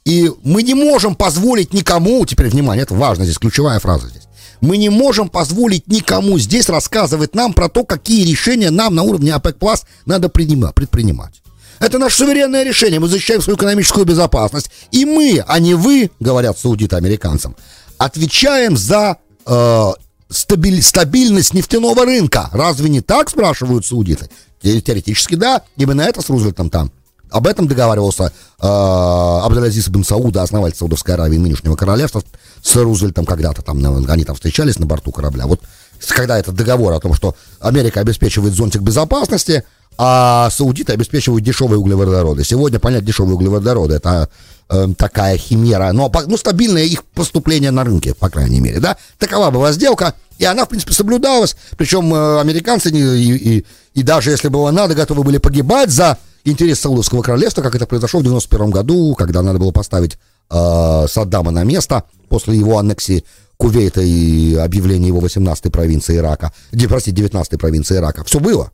И 0.05 0.31
мы 0.43 0.61
не 0.61 0.75
можем 0.75 1.15
позволить 1.15 1.73
никому, 1.73 2.23
теперь 2.25 2.49
внимание, 2.49 2.83
это 2.83 2.93
важно 2.93 3.25
здесь, 3.25 3.39
ключевая 3.39 3.79
фраза 3.79 4.07
здесь. 4.07 4.23
Мы 4.61 4.77
не 4.77 4.89
можем 4.89 5.29
позволить 5.29 5.87
никому 5.87 6.37
здесь 6.39 6.69
рассказывать 6.69 7.33
нам 7.35 7.53
про 7.53 7.69
то, 7.69 7.83
какие 7.83 8.29
решения 8.29 8.69
нам 8.69 8.93
на 8.95 9.03
уровне 9.03 9.33
ОПЕК 9.33 9.57
Плюс 9.57 9.83
надо 10.05 10.29
предпринимать. 10.29 11.41
Это 11.79 11.97
наше 11.99 12.17
суверенное 12.17 12.63
решение. 12.63 12.99
Мы 12.99 13.07
защищаем 13.07 13.41
свою 13.41 13.57
экономическую 13.57 14.05
безопасность. 14.05 14.69
И 14.91 15.05
мы, 15.05 15.43
а 15.45 15.59
не 15.59 15.73
вы, 15.73 16.09
говорят 16.19 16.57
саудиты 16.57 16.95
американцам, 16.95 17.55
отвечаем 17.97 18.77
за 18.77 19.17
э, 19.45 19.91
стабиль, 20.29 20.81
стабильность 20.81 21.53
нефтяного 21.53 22.05
рынка. 22.05 22.49
Разве 22.51 22.89
не 22.89 23.01
так, 23.01 23.29
спрашивают 23.29 23.85
саудиты? 23.85 24.29
Теоретически 24.61 25.35
да. 25.35 25.61
Именно 25.77 26.01
это 26.01 26.21
с 26.21 26.29
Рузвельтом 26.29 26.69
там 26.69 26.91
об 27.29 27.47
этом 27.47 27.67
договаривался 27.67 28.25
э, 28.25 28.65
Абдалязис 28.65 29.89
бен 29.89 30.03
Сауда, 30.03 30.41
основатель 30.43 30.77
Саудовской 30.77 31.15
Аравии 31.15 31.37
нынешнего 31.37 31.75
королевства, 31.75 32.23
с 32.61 32.75
Рузвельтом 32.75 33.25
когда-то 33.25 33.61
там, 33.61 33.83
они 34.09 34.23
там 34.23 34.35
встречались 34.35 34.79
на 34.79 34.85
борту 34.85 35.11
корабля. 35.11 35.45
Вот 35.45 35.61
когда 36.09 36.37
этот 36.39 36.55
договор 36.55 36.93
о 36.93 36.99
том, 36.99 37.13
что 37.13 37.35
Америка 37.59 37.99
обеспечивает 37.99 38.53
зонтик 38.53 38.81
безопасности, 38.81 39.63
а 39.97 40.49
саудиты 40.49 40.93
обеспечивают 40.93 41.43
дешевые 41.43 41.79
углеводороды. 41.79 42.43
Сегодня 42.43 42.79
понять 42.79 43.05
дешевые 43.05 43.35
углеводороды 43.35 43.95
это 43.95 44.29
э, 44.69 44.87
такая 44.97 45.37
химера, 45.37 45.91
но 45.91 46.11
ну, 46.27 46.37
стабильное 46.37 46.83
их 46.83 47.03
поступление 47.03 47.71
на 47.71 47.83
рынке, 47.83 48.13
по 48.13 48.29
крайней 48.29 48.59
мере, 48.59 48.79
да. 48.79 48.97
Такова 49.17 49.51
была 49.51 49.71
сделка, 49.71 50.15
и 50.37 50.45
она, 50.45 50.65
в 50.65 50.69
принципе, 50.69 50.93
соблюдалась. 50.93 51.55
Причем 51.77 52.13
э, 52.13 52.39
американцы 52.39 52.89
и, 52.89 53.57
и, 53.57 53.65
и 53.93 54.03
даже 54.03 54.31
если 54.31 54.47
было 54.47 54.71
надо, 54.71 54.95
готовы 54.95 55.23
были 55.23 55.37
погибать 55.37 55.89
за 55.89 56.17
интерес 56.43 56.79
Саудовского 56.79 57.21
королевства, 57.21 57.61
как 57.61 57.75
это 57.75 57.85
произошло 57.85 58.19
в 58.19 58.23
91 58.23 58.69
году, 58.69 59.15
когда 59.15 59.41
надо 59.41 59.59
было 59.59 59.71
поставить 59.71 60.17
э, 60.49 61.05
Саддама 61.09 61.51
на 61.51 61.63
место 61.63 62.03
после 62.29 62.57
его 62.57 62.77
аннексии 62.77 63.23
Кувейта 63.57 64.01
и 64.01 64.55
объявления 64.55 65.07
его 65.07 65.21
18-й 65.21 65.71
провинции 65.71 66.17
Ирака, 66.17 66.51
простите, 66.89 67.23
19-й 67.23 67.57
провинции 67.57 67.95
Ирака. 67.95 68.25
Все 68.25 68.39
было 68.39 68.71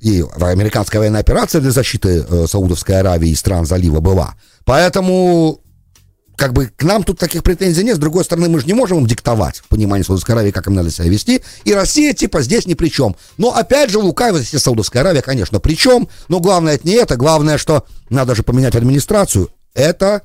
и 0.00 0.24
американская 0.40 1.00
военная 1.00 1.20
операция 1.20 1.60
для 1.60 1.70
защиты 1.70 2.24
э, 2.28 2.46
Саудовской 2.48 2.98
Аравии 2.98 3.30
и 3.30 3.34
стран 3.34 3.66
залива 3.66 4.00
была. 4.00 4.34
Поэтому 4.64 5.60
как 6.40 6.54
бы 6.54 6.70
к 6.74 6.84
нам 6.84 7.02
тут 7.02 7.18
таких 7.18 7.42
претензий 7.42 7.84
нет. 7.84 7.96
С 7.96 7.98
другой 7.98 8.24
стороны, 8.24 8.48
мы 8.48 8.60
же 8.60 8.66
не 8.66 8.72
можем 8.72 8.98
им 8.98 9.06
диктовать 9.06 9.58
в 9.58 9.68
понимании 9.68 10.02
Саудовской 10.04 10.34
Аравии, 10.34 10.52
как 10.52 10.66
им 10.68 10.74
надо 10.74 10.90
себя 10.90 11.06
вести. 11.06 11.42
И 11.64 11.74
Россия, 11.74 12.14
типа, 12.14 12.40
здесь 12.40 12.66
ни 12.66 12.72
при 12.72 12.88
чем. 12.88 13.14
Но, 13.36 13.54
опять 13.54 13.90
же, 13.90 13.98
лукавит 13.98 14.42
здесь 14.42 14.62
Саудовская 14.62 15.02
Аравия, 15.02 15.20
конечно, 15.20 15.60
при 15.60 15.74
чем. 15.74 16.08
Но 16.28 16.40
главное 16.40 16.76
это 16.76 16.88
не 16.88 16.94
это. 16.94 17.16
Главное, 17.16 17.58
что 17.58 17.84
надо 18.08 18.34
же 18.34 18.42
поменять 18.42 18.74
администрацию. 18.74 19.50
Это 19.74 20.22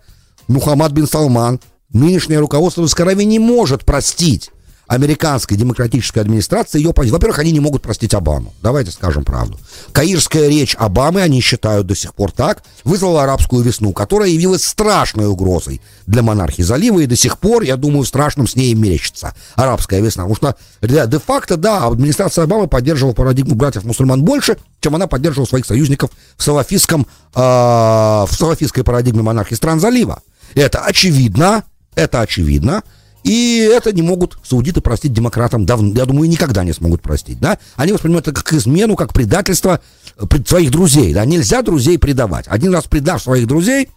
Мухаммад 0.48 0.94
бин 0.94 1.06
Салман. 1.06 1.60
Нынешнее 1.92 2.40
руководство 2.40 2.80
Саудовской 2.80 3.04
Аравии 3.04 3.26
не 3.26 3.40
может 3.40 3.84
простить 3.84 4.52
американской 4.88 5.58
демократической 5.58 6.20
администрации 6.20 6.80
ее 6.80 6.94
позицию. 6.94 7.16
Во-первых, 7.18 7.40
они 7.40 7.52
не 7.52 7.60
могут 7.60 7.82
простить 7.82 8.14
Обаму. 8.14 8.54
Давайте 8.62 8.92
скажем 8.92 9.24
правду. 9.24 9.58
Каирская 9.92 10.48
речь 10.48 10.76
Обамы, 10.78 11.22
они 11.22 11.42
считают 11.42 11.88
до 11.88 11.96
сих 11.96 12.14
пор 12.14 12.32
так, 12.32 12.64
вызвала 12.84 13.24
арабскую 13.24 13.64
весну, 13.64 13.94
которая 13.94 14.30
явилась 14.30 14.64
страшной 14.64 15.28
угрозой 15.28 15.82
для 16.06 16.22
монархии 16.22 16.62
залива, 16.62 17.00
и 17.00 17.06
до 17.06 17.16
сих 17.16 17.40
пор, 17.40 17.64
я 17.64 17.78
думаю, 17.78 18.06
страшным 18.06 18.48
с 18.48 18.56
ней 18.56 18.74
мерещится 18.74 19.34
арабская 19.56 20.02
весна. 20.02 20.26
Потому 20.26 20.36
что 20.82 21.08
де-факто, 21.08 21.58
да, 21.58 21.86
администрация 21.86 22.44
Обамы 22.44 22.68
поддерживала 22.68 23.14
парадигму 23.14 23.56
братьев-мусульман 23.56 24.24
больше, 24.24 24.58
чем 24.82 24.96
она 24.96 25.08
поддерживала 25.08 25.48
своих 25.48 25.66
союзников 25.66 26.12
в 26.38 26.44
салафистском, 26.44 27.08
э, 27.34 27.40
в 27.40 28.30
салафистской 28.32 28.84
парадигме 28.84 29.24
монархии 29.24 29.56
стран 29.56 29.80
залива. 29.80 30.22
Это 30.54 30.80
очевидно, 30.80 31.64
это 31.96 32.22
очевидно. 32.22 32.84
И 33.26 33.58
это 33.58 33.92
не 33.92 34.04
могут 34.04 34.38
саудиты 34.44 34.82
простить 34.82 35.12
демократам 35.12 35.66
давно, 35.66 35.96
я 35.96 36.06
думаю, 36.06 36.30
никогда 36.30 36.64
не 36.64 36.74
смогут 36.74 37.02
простить, 37.02 37.40
да? 37.40 37.58
Они 37.76 37.92
воспринимают 37.92 38.28
это 38.28 38.40
как 38.40 38.54
измену, 38.54 38.96
как 38.96 39.14
предательство 39.14 39.82
э, 40.16 40.26
своих 40.46 40.70
друзей, 40.70 41.12
да? 41.12 41.26
Нельзя 41.26 41.64
друзей 41.64 41.98
предавать. 41.98 42.46
Один 42.48 42.72
раз 42.72 42.84
предав 42.84 43.24
своих 43.24 43.48
друзей, 43.48 43.90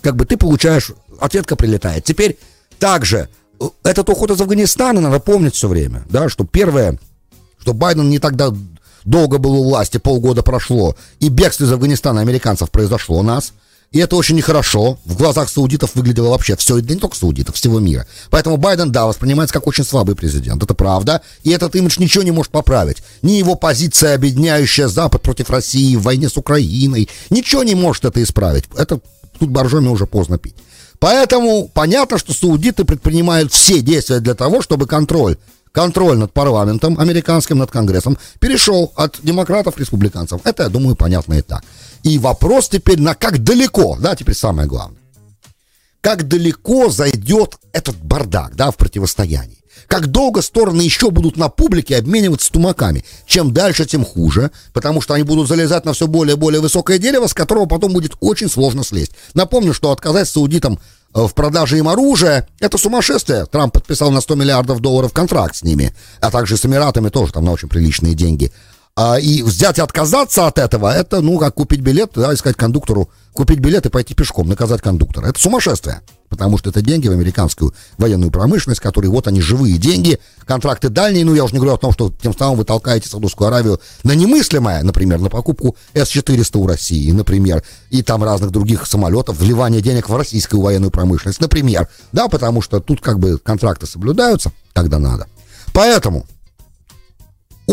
как 0.00 0.16
бы 0.16 0.26
ты 0.26 0.36
получаешь, 0.36 0.90
ответка 1.20 1.54
прилетает. 1.54 2.02
Теперь 2.02 2.36
также 2.80 3.28
э, 3.60 3.64
этот 3.84 4.08
уход 4.08 4.32
из 4.32 4.40
Афганистана 4.40 5.00
надо 5.00 5.20
помнить 5.20 5.54
все 5.54 5.68
время, 5.68 6.02
да, 6.10 6.28
что 6.28 6.44
первое, 6.44 6.98
что 7.60 7.74
Байден 7.74 8.10
не 8.10 8.18
тогда 8.18 8.52
долго 9.04 9.38
был 9.38 9.54
у 9.54 9.64
власти, 9.68 9.98
полгода 9.98 10.42
прошло, 10.42 10.96
и 11.20 11.28
бегство 11.28 11.62
из 11.62 11.70
Афганистана 11.70 12.22
американцев 12.22 12.72
произошло 12.72 13.20
у 13.20 13.22
нас– 13.22 13.52
и 13.94 14.00
это 14.00 14.16
очень 14.16 14.34
нехорошо. 14.34 14.98
В 15.04 15.16
глазах 15.16 15.48
саудитов 15.48 15.94
выглядело 15.94 16.30
вообще 16.30 16.56
все, 16.56 16.80
да 16.80 16.94
не 16.94 16.98
только 16.98 17.16
саудитов, 17.16 17.54
всего 17.54 17.78
мира. 17.78 18.06
Поэтому 18.28 18.56
Байден, 18.56 18.90
да, 18.90 19.06
воспринимается 19.06 19.54
как 19.54 19.68
очень 19.68 19.84
слабый 19.84 20.16
президент. 20.16 20.60
Это 20.60 20.74
правда. 20.74 21.22
И 21.44 21.50
этот 21.50 21.76
имидж 21.76 22.00
ничего 22.00 22.24
не 22.24 22.32
может 22.32 22.50
поправить. 22.50 23.04
Ни 23.22 23.34
его 23.34 23.54
позиция, 23.54 24.16
объединяющая 24.16 24.88
Запад 24.88 25.22
против 25.22 25.48
России 25.48 25.94
в 25.94 26.02
войне 26.02 26.28
с 26.28 26.36
Украиной. 26.36 27.08
Ничего 27.30 27.62
не 27.62 27.76
может 27.76 28.04
это 28.04 28.20
исправить. 28.20 28.64
Это 28.76 28.98
тут 29.38 29.50
боржоми 29.50 29.86
уже 29.86 30.06
поздно 30.06 30.38
пить. 30.38 30.56
Поэтому 30.98 31.70
понятно, 31.72 32.18
что 32.18 32.34
саудиты 32.34 32.84
предпринимают 32.84 33.52
все 33.52 33.80
действия 33.80 34.18
для 34.18 34.34
того, 34.34 34.60
чтобы 34.60 34.88
контроль 34.88 35.36
контроль 35.74 36.16
над 36.16 36.32
парламентом 36.32 36.98
американским, 37.00 37.58
над 37.58 37.70
Конгрессом 37.70 38.16
перешел 38.38 38.92
от 38.94 39.18
демократов 39.22 39.74
к 39.74 39.80
республиканцам. 39.80 40.40
Это, 40.44 40.62
я 40.62 40.68
думаю, 40.68 40.94
понятно 40.94 41.34
и 41.34 41.42
так. 41.42 41.64
И 42.04 42.18
вопрос 42.18 42.68
теперь 42.68 43.00
на 43.00 43.14
как 43.14 43.42
далеко, 43.42 43.96
да, 43.98 44.14
теперь 44.14 44.36
самое 44.36 44.68
главное. 44.68 45.00
Как 46.02 46.28
далеко 46.28 46.90
зайдет 46.90 47.56
этот 47.72 47.96
бардак, 47.96 48.54
да, 48.54 48.70
в 48.70 48.76
противостоянии. 48.76 49.64
Как 49.88 50.06
долго 50.08 50.42
стороны 50.42 50.82
еще 50.82 51.10
будут 51.10 51.36
на 51.36 51.48
публике 51.48 51.96
обмениваться 51.96 52.52
тумаками. 52.52 53.04
Чем 53.26 53.52
дальше, 53.52 53.86
тем 53.86 54.04
хуже, 54.04 54.50
потому 54.74 55.00
что 55.00 55.14
они 55.14 55.24
будут 55.24 55.48
залезать 55.48 55.86
на 55.86 55.94
все 55.94 56.06
более 56.06 56.36
и 56.36 56.38
более 56.38 56.60
высокое 56.60 56.98
дерево, 56.98 57.26
с 57.26 57.34
которого 57.34 57.66
потом 57.66 57.92
будет 57.94 58.12
очень 58.20 58.50
сложно 58.50 58.84
слезть. 58.84 59.12
Напомню, 59.32 59.72
что 59.72 59.90
отказать 59.90 60.28
саудитам 60.28 60.78
э, 61.14 61.26
в 61.26 61.32
продаже 61.34 61.78
им 61.78 61.88
оружия, 61.88 62.48
это 62.60 62.76
сумасшествие. 62.76 63.46
Трамп 63.46 63.72
подписал 63.72 64.10
на 64.10 64.20
100 64.20 64.34
миллиардов 64.34 64.80
долларов 64.80 65.12
контракт 65.12 65.56
с 65.56 65.62
ними, 65.62 65.94
а 66.20 66.30
также 66.30 66.58
с 66.58 66.66
Эмиратами 66.66 67.08
тоже 67.08 67.32
там 67.32 67.46
на 67.46 67.52
очень 67.52 67.68
приличные 67.68 68.14
деньги. 68.14 68.52
А, 68.96 69.18
и 69.18 69.42
взять 69.42 69.78
и 69.78 69.80
отказаться 69.80 70.46
от 70.46 70.56
этого, 70.56 70.88
это, 70.88 71.20
ну, 71.20 71.36
как 71.38 71.54
купить 71.54 71.80
билет, 71.80 72.12
да, 72.14 72.32
и 72.32 72.36
сказать 72.36 72.56
кондуктору, 72.56 73.10
купить 73.32 73.58
билет 73.58 73.84
и 73.86 73.88
пойти 73.88 74.14
пешком, 74.14 74.48
наказать 74.48 74.82
кондуктора. 74.82 75.26
Это 75.26 75.40
сумасшествие, 75.40 76.02
потому 76.28 76.58
что 76.58 76.70
это 76.70 76.80
деньги 76.80 77.08
в 77.08 77.10
американскую 77.10 77.74
военную 77.98 78.30
промышленность, 78.30 78.80
которые, 78.80 79.10
вот 79.10 79.26
они, 79.26 79.40
живые 79.40 79.78
деньги, 79.78 80.20
контракты 80.46 80.90
дальние, 80.90 81.24
ну, 81.24 81.34
я 81.34 81.42
уже 81.42 81.54
не 81.54 81.58
говорю 81.58 81.74
о 81.74 81.78
том, 81.78 81.92
что 81.92 82.14
тем 82.22 82.38
самым 82.38 82.58
вы 82.58 82.64
толкаете 82.64 83.08
Саудовскую 83.08 83.48
Аравию 83.48 83.80
на 84.04 84.12
немыслимое, 84.12 84.84
например, 84.84 85.18
на 85.18 85.28
покупку 85.28 85.74
С-400 85.94 86.56
у 86.56 86.66
России, 86.68 87.10
например, 87.10 87.64
и 87.90 88.00
там 88.04 88.22
разных 88.22 88.52
других 88.52 88.86
самолетов, 88.86 89.38
вливание 89.38 89.80
денег 89.80 90.08
в 90.08 90.14
российскую 90.16 90.62
военную 90.62 90.92
промышленность, 90.92 91.40
например, 91.40 91.88
да, 92.12 92.28
потому 92.28 92.62
что 92.62 92.78
тут 92.78 93.00
как 93.00 93.18
бы 93.18 93.38
контракты 93.38 93.88
соблюдаются, 93.88 94.52
когда 94.72 95.00
надо. 95.00 95.26
Поэтому 95.72 96.26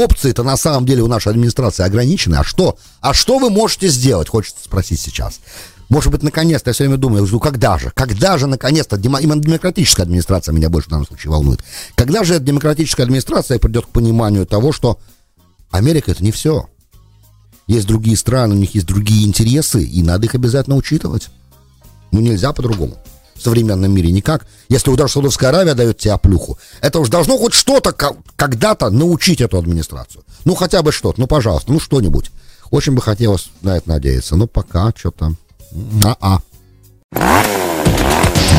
Опции-то 0.02 0.44
на 0.44 0.58
самом 0.58 0.86
деле 0.88 1.04
у 1.04 1.08
нашей 1.08 1.30
администрации 1.30 1.84
ограничены. 1.84 2.36
А 2.36 2.44
что? 2.44 2.78
А 3.02 3.14
что 3.14 3.38
вы 3.38 3.52
можете 3.52 3.88
сделать, 3.88 4.30
хочется 4.30 4.64
спросить 4.64 5.00
сейчас. 5.00 5.40
Может 5.90 6.12
быть, 6.12 6.24
наконец-то, 6.24 6.70
я 6.70 6.74
все 6.74 6.86
время 6.86 6.98
думаю, 6.98 7.28
жду, 7.28 7.40
когда 7.40 7.78
же? 7.78 7.92
Когда 7.94 8.38
же, 8.38 8.48
наконец-то, 8.48 8.96
именно 8.96 9.42
демократическая 9.42 10.04
администрация 10.04 10.54
меня 10.54 10.70
больше 10.70 10.88
в 10.88 10.92
данном 10.92 11.06
случае 11.06 11.32
волнует. 11.32 11.60
Когда 11.96 12.24
же 12.24 12.40
демократическая 12.40 13.04
администрация 13.04 13.60
придет 13.60 13.86
к 13.86 13.90
пониманию 13.90 14.48
того, 14.48 14.72
что 14.72 15.00
Америка 15.70 16.10
это 16.12 16.24
не 16.24 16.32
все. 16.32 16.68
Есть 17.68 17.88
другие 17.88 18.18
страны, 18.18 18.56
у 18.56 18.58
них 18.58 18.74
есть 18.74 18.88
другие 18.88 19.28
интересы, 19.28 19.84
и 19.84 20.02
надо 20.02 20.26
их 20.26 20.34
обязательно 20.34 20.78
учитывать. 20.78 21.30
Ну, 22.12 22.22
нельзя 22.22 22.54
по-другому 22.54 22.98
в 23.42 23.44
современном 23.44 23.92
мире 23.92 24.12
никак. 24.12 24.46
Если 24.70 24.90
удар 24.92 25.10
Саудовская 25.10 25.50
Аравия 25.50 25.74
дает 25.74 25.98
тебе 25.98 26.14
оплюху, 26.14 26.58
это 26.80 27.00
уж 27.00 27.10
должно 27.10 27.38
хоть 27.38 27.54
что-то 27.54 27.92
когда-то 28.36 28.90
научить 28.90 29.42
эту 29.42 29.58
администрацию. 29.58 30.24
Ну, 30.46 30.56
хотя 30.56 30.84
бы 30.84 30.92
что-то, 30.92 31.20
ну, 31.20 31.28
пожалуйста, 31.28 31.72
ну, 31.72 31.80
что-нибудь. 31.80 32.32
Очень 32.70 32.94
бы 32.94 33.02
хотелось 33.02 33.50
на 33.62 33.78
это 33.78 33.90
надеяться, 33.90 34.36
но 34.36 34.48
пока 34.48 34.94
что-то... 34.96 35.34
А-а. 36.04 36.42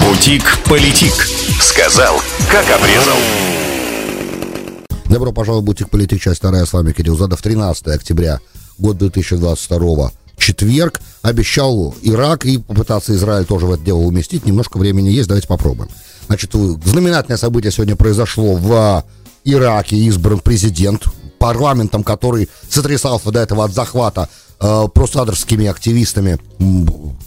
Бутик-политик. 0.04 1.14
Сказал, 1.60 2.20
как 2.50 2.68
обрезал. 2.70 3.16
Добро 5.06 5.32
пожаловать 5.32 5.62
в 5.62 5.66
Бутик 5.66 5.90
Политик, 5.90 6.20
часть 6.20 6.38
вторая. 6.38 6.64
С 6.66 6.72
вами 6.72 6.92
Кирилл 6.92 7.16
Задов. 7.16 7.40
13 7.40 7.86
октября, 7.88 8.40
год 8.78 8.98
2022 8.98 10.10
четверг 10.42 11.00
обещал 11.22 11.94
Ирак 12.02 12.44
и 12.44 12.58
попытаться 12.58 13.14
Израиль 13.14 13.44
тоже 13.44 13.66
в 13.66 13.72
это 13.72 13.82
дело 13.82 13.98
уместить. 13.98 14.44
Немножко 14.44 14.78
времени 14.78 15.08
есть, 15.08 15.28
давайте 15.28 15.48
попробуем. 15.48 15.90
Значит, 16.26 16.52
знаменательное 16.52 17.38
событие 17.38 17.70
сегодня 17.72 17.96
произошло 17.96 18.54
в 18.54 19.04
Ираке. 19.44 19.96
Избран 19.96 20.40
президент 20.40 21.04
парламентом, 21.38 22.04
который 22.04 22.48
сотрясался 22.68 23.30
до 23.30 23.40
этого 23.40 23.64
от 23.64 23.72
захвата 23.72 24.28
э, 24.62 24.88
просадовскими 24.94 25.66
активистами, 25.66 26.38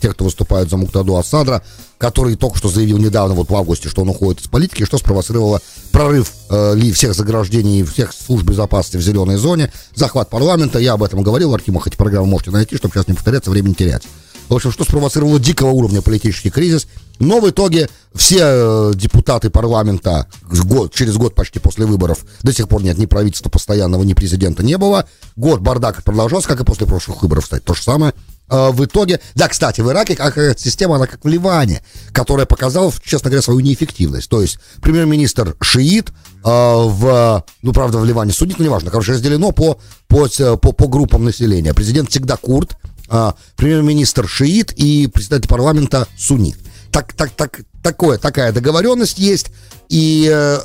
тех, 0.02 0.14
кто 0.14 0.26
выступает 0.26 0.70
за 0.70 0.78
Муктаду 0.78 1.18
Асадра, 1.18 1.62
который 1.98 2.36
только 2.36 2.58
что 2.58 2.70
заявил 2.70 2.98
недавно, 2.98 3.36
вот 3.36 3.50
в 3.50 3.56
августе, 3.56 3.90
что 3.90 4.02
он 4.02 4.10
уходит 4.10 4.42
из 4.42 4.48
политики, 4.48 4.86
что 4.86 4.98
спровоцировало 4.98 5.62
прорыв 5.92 6.32
э, 6.50 6.92
всех 6.94 7.14
заграждений, 7.14 7.84
всех 7.84 8.14
служб 8.14 8.46
безопасности 8.46 8.98
в 8.98 9.02
зеленой 9.02 9.38
зоне, 9.38 9.72
захват 9.94 10.30
парламента. 10.30 10.80
Я 10.80 10.94
об 10.94 11.04
этом 11.04 11.22
говорил 11.22 11.52
в 11.52 11.54
архивах, 11.54 11.88
эти 11.88 11.96
программы 11.96 12.28
можете 12.28 12.52
найти, 12.52 12.78
чтобы 12.78 12.94
сейчас 12.94 13.08
не 13.08 13.14
повторяться, 13.14 13.52
времени 13.52 13.74
терять. 13.74 14.04
В 14.50 14.54
общем, 14.54 14.72
что 14.72 14.84
спровоцировало 14.84 15.40
дикого 15.40 15.70
уровня 15.72 16.02
политический 16.02 16.50
кризис. 16.50 16.88
Но 17.20 17.40
в 17.40 17.50
итоге 17.50 17.90
все 18.14 18.40
э, 18.42 18.92
депутаты 18.96 19.50
парламента 19.50 20.28
год, 20.66 20.94
через 20.94 21.18
год 21.18 21.36
почти 21.36 21.60
после 21.60 21.86
выборов 21.86 22.26
до 22.44 22.54
сих 22.54 22.68
пор 22.68 22.84
нет 22.84 22.98
ни 22.98 23.06
правительства 23.06 23.50
постоянного, 23.50 24.04
ни 24.04 24.14
президента 24.14 24.64
не 24.64 24.78
было. 24.78 25.08
Год 25.36 25.62
бардак 25.62 26.04
продолжался, 26.04 26.48
как 26.48 26.62
и 26.62 26.64
после 26.66 26.88
прошлых 26.88 27.22
выборов, 27.22 27.44
кстати, 27.46 27.64
то 27.64 27.74
же 27.74 27.84
самое. 27.84 28.14
э, 28.50 28.72
в 28.72 28.84
итоге... 28.86 29.20
Да, 29.36 29.48
кстати, 29.48 29.82
в 29.82 29.90
Ираке 29.90 30.18
э, 30.18 30.54
система, 30.58 30.96
она 30.96 31.08
как 31.08 31.24
в 31.24 31.28
Ливане, 31.28 31.84
которая 32.12 32.46
показала, 32.46 32.92
честно 33.04 33.30
говоря, 33.30 33.42
свою 33.42 33.60
неэффективность. 33.60 34.30
То 34.30 34.42
есть 34.42 34.60
премьер-министр 34.82 35.56
шиит, 35.62 36.12
в, 36.44 37.44
ну, 37.64 37.74
правда, 37.74 37.98
в 37.98 38.06
Ливане 38.06 38.32
судит, 38.32 38.60
но 38.60 38.66
неважно, 38.66 38.92
короче, 38.92 39.14
разделено 39.14 39.52
по, 39.52 39.80
по, 40.08 40.28
по, 40.28 40.72
по 40.74 40.88
группам 40.88 41.26
населения. 41.26 41.74
Президент 41.74 42.12
всегда 42.12 42.38
курд, 42.38 42.78
э, 43.10 43.32
премьер-министр 43.56 44.28
шиит 44.28 44.72
и 44.74 45.08
председатель 45.08 45.50
парламента 45.50 46.08
суннит. 46.18 46.58
Так, 46.96 47.12
так, 47.12 47.32
так, 47.32 47.60
такое, 47.84 48.18
такая 48.18 48.54
договоренность 48.54 49.20
есть, 49.20 49.48
и 49.90 50.32
э, 50.34 50.60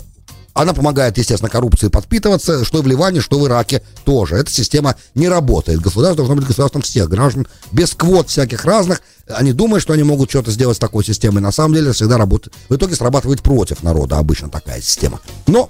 она 0.54 0.74
помогает, 0.74 1.18
естественно, 1.18 1.50
коррупции 1.50 1.88
подпитываться, 1.88 2.64
что 2.64 2.82
в 2.82 2.86
Ливане, 2.86 3.20
что 3.20 3.40
в 3.40 3.48
Ираке 3.48 3.82
тоже. 4.04 4.36
Эта 4.36 4.48
система 4.52 4.94
не 5.16 5.28
работает. 5.28 5.80
Государство 5.80 6.18
должно 6.18 6.36
быть 6.36 6.46
государством 6.46 6.82
всех 6.82 7.08
граждан, 7.08 7.48
без 7.72 7.94
квот 7.94 8.28
всяких 8.28 8.64
разных. 8.64 9.02
Они 9.28 9.52
думают, 9.52 9.82
что 9.82 9.92
они 9.92 10.04
могут 10.04 10.30
что-то 10.30 10.52
сделать 10.52 10.76
с 10.76 10.78
такой 10.78 11.04
системой. 11.04 11.42
На 11.42 11.50
самом 11.50 11.74
деле 11.74 11.90
всегда 11.90 12.16
работает. 12.16 12.54
В 12.68 12.76
итоге 12.76 12.94
срабатывает 12.94 13.42
против 13.42 13.82
народа 13.82 14.18
обычно 14.18 14.48
такая 14.48 14.80
система. 14.80 15.18
Но 15.48 15.68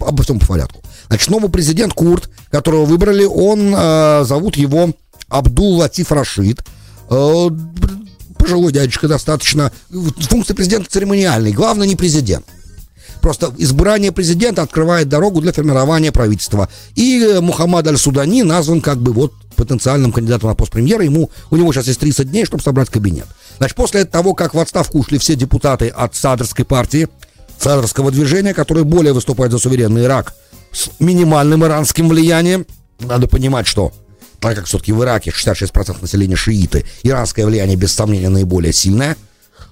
обо 0.00 0.24
всем 0.24 0.40
по 0.40 0.46
порядку. 0.48 0.82
Значит, 1.06 1.30
новый 1.30 1.48
президент 1.48 1.94
Курт, 1.94 2.28
которого 2.50 2.86
выбрали, 2.86 3.22
он, 3.22 3.72
э, 3.72 4.24
зовут 4.24 4.56
его 4.56 4.90
Абдул 5.28 5.76
Латиф 5.76 6.10
Рашид. 6.10 6.64
Э, 7.08 7.50
пожилой 8.42 8.72
дядечка 8.72 9.08
достаточно. 9.08 9.72
Функция 10.28 10.54
президента 10.54 10.90
церемониальной. 10.90 11.52
Главное 11.52 11.86
не 11.86 11.96
президент. 11.96 12.44
Просто 13.20 13.54
избрание 13.56 14.10
президента 14.10 14.62
открывает 14.62 15.08
дорогу 15.08 15.40
для 15.40 15.52
формирования 15.52 16.10
правительства. 16.10 16.68
И 16.96 17.20
э, 17.20 17.40
Мухаммад 17.40 17.86
Аль-Судани 17.86 18.42
назван 18.42 18.80
как 18.80 18.98
бы 18.98 19.12
вот 19.12 19.32
потенциальным 19.54 20.10
кандидатом 20.10 20.48
на 20.48 20.56
пост 20.56 20.72
премьера. 20.72 21.04
Ему, 21.04 21.30
у 21.50 21.56
него 21.56 21.72
сейчас 21.72 21.86
есть 21.86 22.00
30 22.00 22.30
дней, 22.30 22.44
чтобы 22.44 22.64
собрать 22.64 22.90
кабинет. 22.90 23.26
Значит, 23.58 23.76
после 23.76 24.04
того, 24.06 24.34
как 24.34 24.54
в 24.54 24.58
отставку 24.58 24.98
ушли 24.98 25.18
все 25.18 25.36
депутаты 25.36 25.88
от 25.88 26.16
Садрской 26.16 26.64
партии, 26.64 27.08
Садрского 27.58 28.10
движения, 28.10 28.54
которое 28.54 28.82
более 28.82 29.12
выступает 29.12 29.52
за 29.52 29.58
суверенный 29.58 30.02
Ирак, 30.02 30.34
с 30.72 30.90
минимальным 30.98 31.64
иранским 31.64 32.08
влиянием, 32.08 32.66
надо 32.98 33.28
понимать, 33.28 33.68
что 33.68 33.92
так 34.42 34.56
как 34.56 34.66
все-таки 34.66 34.92
в 34.92 35.02
Ираке 35.02 35.30
66% 35.30 36.02
населения 36.02 36.36
шииты, 36.36 36.84
иранское 37.02 37.46
влияние, 37.46 37.76
без 37.76 37.92
сомнения, 37.92 38.28
наиболее 38.28 38.74
сильное– 38.74 39.16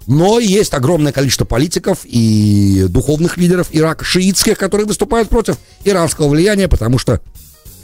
но 0.07 0.41
есть 0.41 0.75
огромное 0.75 1.13
количество 1.13 1.45
политиков 1.45 2.01
и 2.05 2.87
духовных 2.89 3.37
лидеров 3.37 3.69
Ирака, 3.71 4.05
шиитских, 4.05 4.59
которые 4.59 4.87
выступают 4.87 5.29
против 5.29 5.57
иранского 5.85 6.29
влияния, 6.29 6.69
потому 6.69 6.99
что 6.99 7.21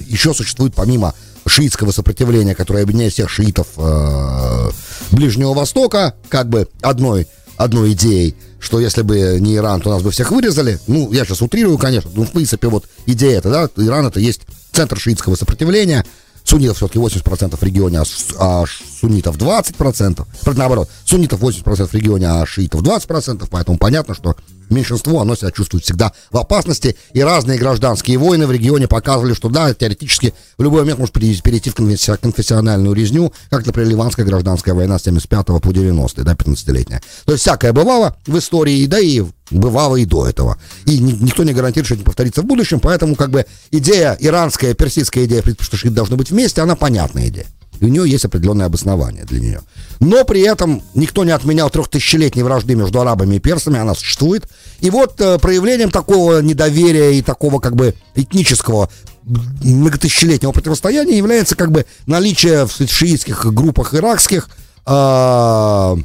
еще 0.01 0.35
существует 0.35 0.75
помимо 0.75 1.15
шиитского 1.47 1.93
сопротивления, 1.93 2.55
которое 2.55 2.83
объединяет 2.83 3.13
всех 3.13 3.31
шиитов 3.31 3.69
э, 3.77 4.71
Ближнего 5.13 5.55
Востока, 5.55 6.15
как 6.29 6.49
бы 6.49 6.69
одной, 6.81 7.29
одной 7.57 7.93
идеей, 7.93 8.35
что 8.59 8.81
если 8.81 9.03
бы 9.03 9.39
не 9.39 9.55
Иран, 9.55 9.81
то 9.81 9.91
нас 9.91 10.03
бы 10.03 10.11
всех 10.11 10.33
вырезали. 10.33 10.81
Ну, 10.89 11.13
я 11.13 11.25
сейчас 11.25 11.43
утрирую, 11.43 11.79
конечно. 11.79 12.11
Ну, 12.15 12.25
в 12.25 12.33
принципе, 12.33 12.67
вот 12.69 12.87
идея 13.07 13.39
это, 13.39 13.51
да, 13.51 13.71
Иран 13.77 14.07
это 14.07 14.19
есть 14.19 14.41
центр 14.73 14.99
шиитского 14.99 15.37
сопротивления, 15.37 16.05
Суннитов 16.47 16.77
все-таки 16.77 16.99
80% 16.99 17.57
в 17.57 17.63
регионе, 17.63 17.99
а, 17.99 18.05
а 18.39 18.65
суннитов 19.01 19.37
20%. 19.37 20.25
Наоборот, 20.55 20.89
суннитов 21.05 21.41
80% 21.41 21.89
в 21.89 21.95
регионе, 21.95 22.29
а 22.29 22.47
шиитов 22.47 22.83
20%. 22.83 23.49
Поэтому 23.51 23.79
понятно, 23.79 24.15
что 24.15 24.37
меньшинство, 24.71 25.21
оно 25.21 25.35
себя 25.35 25.51
чувствует 25.51 25.85
всегда 25.85 26.13
в 26.31 26.39
опасности. 26.39 26.97
И 27.13 27.21
разные 27.21 27.59
гражданские 27.59 28.19
войны 28.19 28.47
в 28.47 28.53
регионе 28.53 28.87
показывали, 28.87 29.35
что 29.35 29.49
да, 29.49 29.75
теоретически 29.75 30.35
в 30.57 30.63
любой 30.63 30.83
момент 30.83 31.01
может 31.01 31.15
перейти 31.15 31.71
в 31.71 31.75
конфессиональную 31.75 32.95
резню, 32.95 33.33
как, 33.51 33.67
например, 33.67 33.91
Ливанская 33.91 34.25
гражданская 34.25 34.75
война 34.75 34.99
с 35.01 35.03
75 35.03 35.47
по 35.47 35.73
90 35.73 36.23
да, 36.23 36.35
15-летняя. 36.35 37.03
То 37.25 37.33
есть 37.33 37.43
всякое 37.43 37.73
бывало 37.73 38.17
в 38.25 38.39
истории, 38.39 38.87
да 38.87 39.01
и 39.01 39.25
бывало 39.51 39.97
и 39.97 40.05
до 40.05 40.27
этого. 40.27 40.59
И 40.85 40.99
никто 40.99 41.45
не 41.45 41.53
гарантирует, 41.53 41.87
что 41.87 41.95
это 41.95 42.01
не 42.01 42.05
повторится 42.05 42.43
в 42.43 42.47
будущем, 42.47 42.81
поэтому 42.81 43.15
как 43.15 43.31
бы 43.31 43.47
идея, 43.71 44.17
иранская, 44.19 44.75
персидская 44.75 45.25
идея, 45.27 45.43
что 45.61 45.77
шииты 45.77 45.95
должны 45.95 46.17
быть 46.17 46.31
вместе, 46.31 46.61
она 46.61 46.77
понятная 46.77 47.29
идея. 47.29 47.47
И 47.81 47.85
у 47.85 47.89
нее 47.89 48.09
есть 48.09 48.25
определенное 48.25 48.67
обоснование 48.67 49.25
для 49.25 49.41
нее. 49.41 49.61
Но 50.01 50.25
при 50.25 50.41
этом 50.41 50.83
никто 50.95 51.25
не 51.25 51.31
отменял 51.31 51.71
трехтысячелетней 51.71 52.43
вражды 52.43 52.75
между 52.75 53.01
арабами 53.01 53.37
и 53.37 53.39
персами, 53.39 53.79
она 53.79 53.95
существует. 53.95 54.49
И 54.81 54.91
вот 54.91 55.21
э, 55.21 55.39
проявлением 55.39 55.91
такого 55.91 56.41
недоверия 56.41 57.11
и 57.11 57.23
такого 57.23 57.61
как 57.61 57.77
бы 57.77 57.95
этнического 58.15 58.89
многотысячелетнего 59.25 60.53
противостояния 60.53 61.17
является 61.17 61.57
как 61.57 61.73
бы 61.73 61.85
наличие 62.07 62.67
в 62.67 62.71
шиитских 62.71 63.53
группах 63.53 63.95
иракских 63.95 64.49
э, 64.87 65.97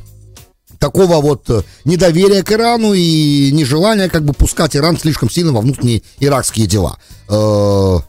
такого 0.82 1.22
вот 1.22 1.48
э, 1.50 1.62
недоверия 1.86 2.44
к 2.44 2.52
Ирану 2.52 2.94
и 2.94 3.52
нежелания 3.52 4.10
как 4.10 4.26
бы 4.26 4.34
пускать 4.34 4.76
Иран 4.76 4.98
слишком 4.98 5.30
сильно 5.30 5.54
во 5.54 5.62
внутренние 5.62 6.02
иракские 6.20 6.66
дела. 6.66 6.98
Э, 7.30 8.00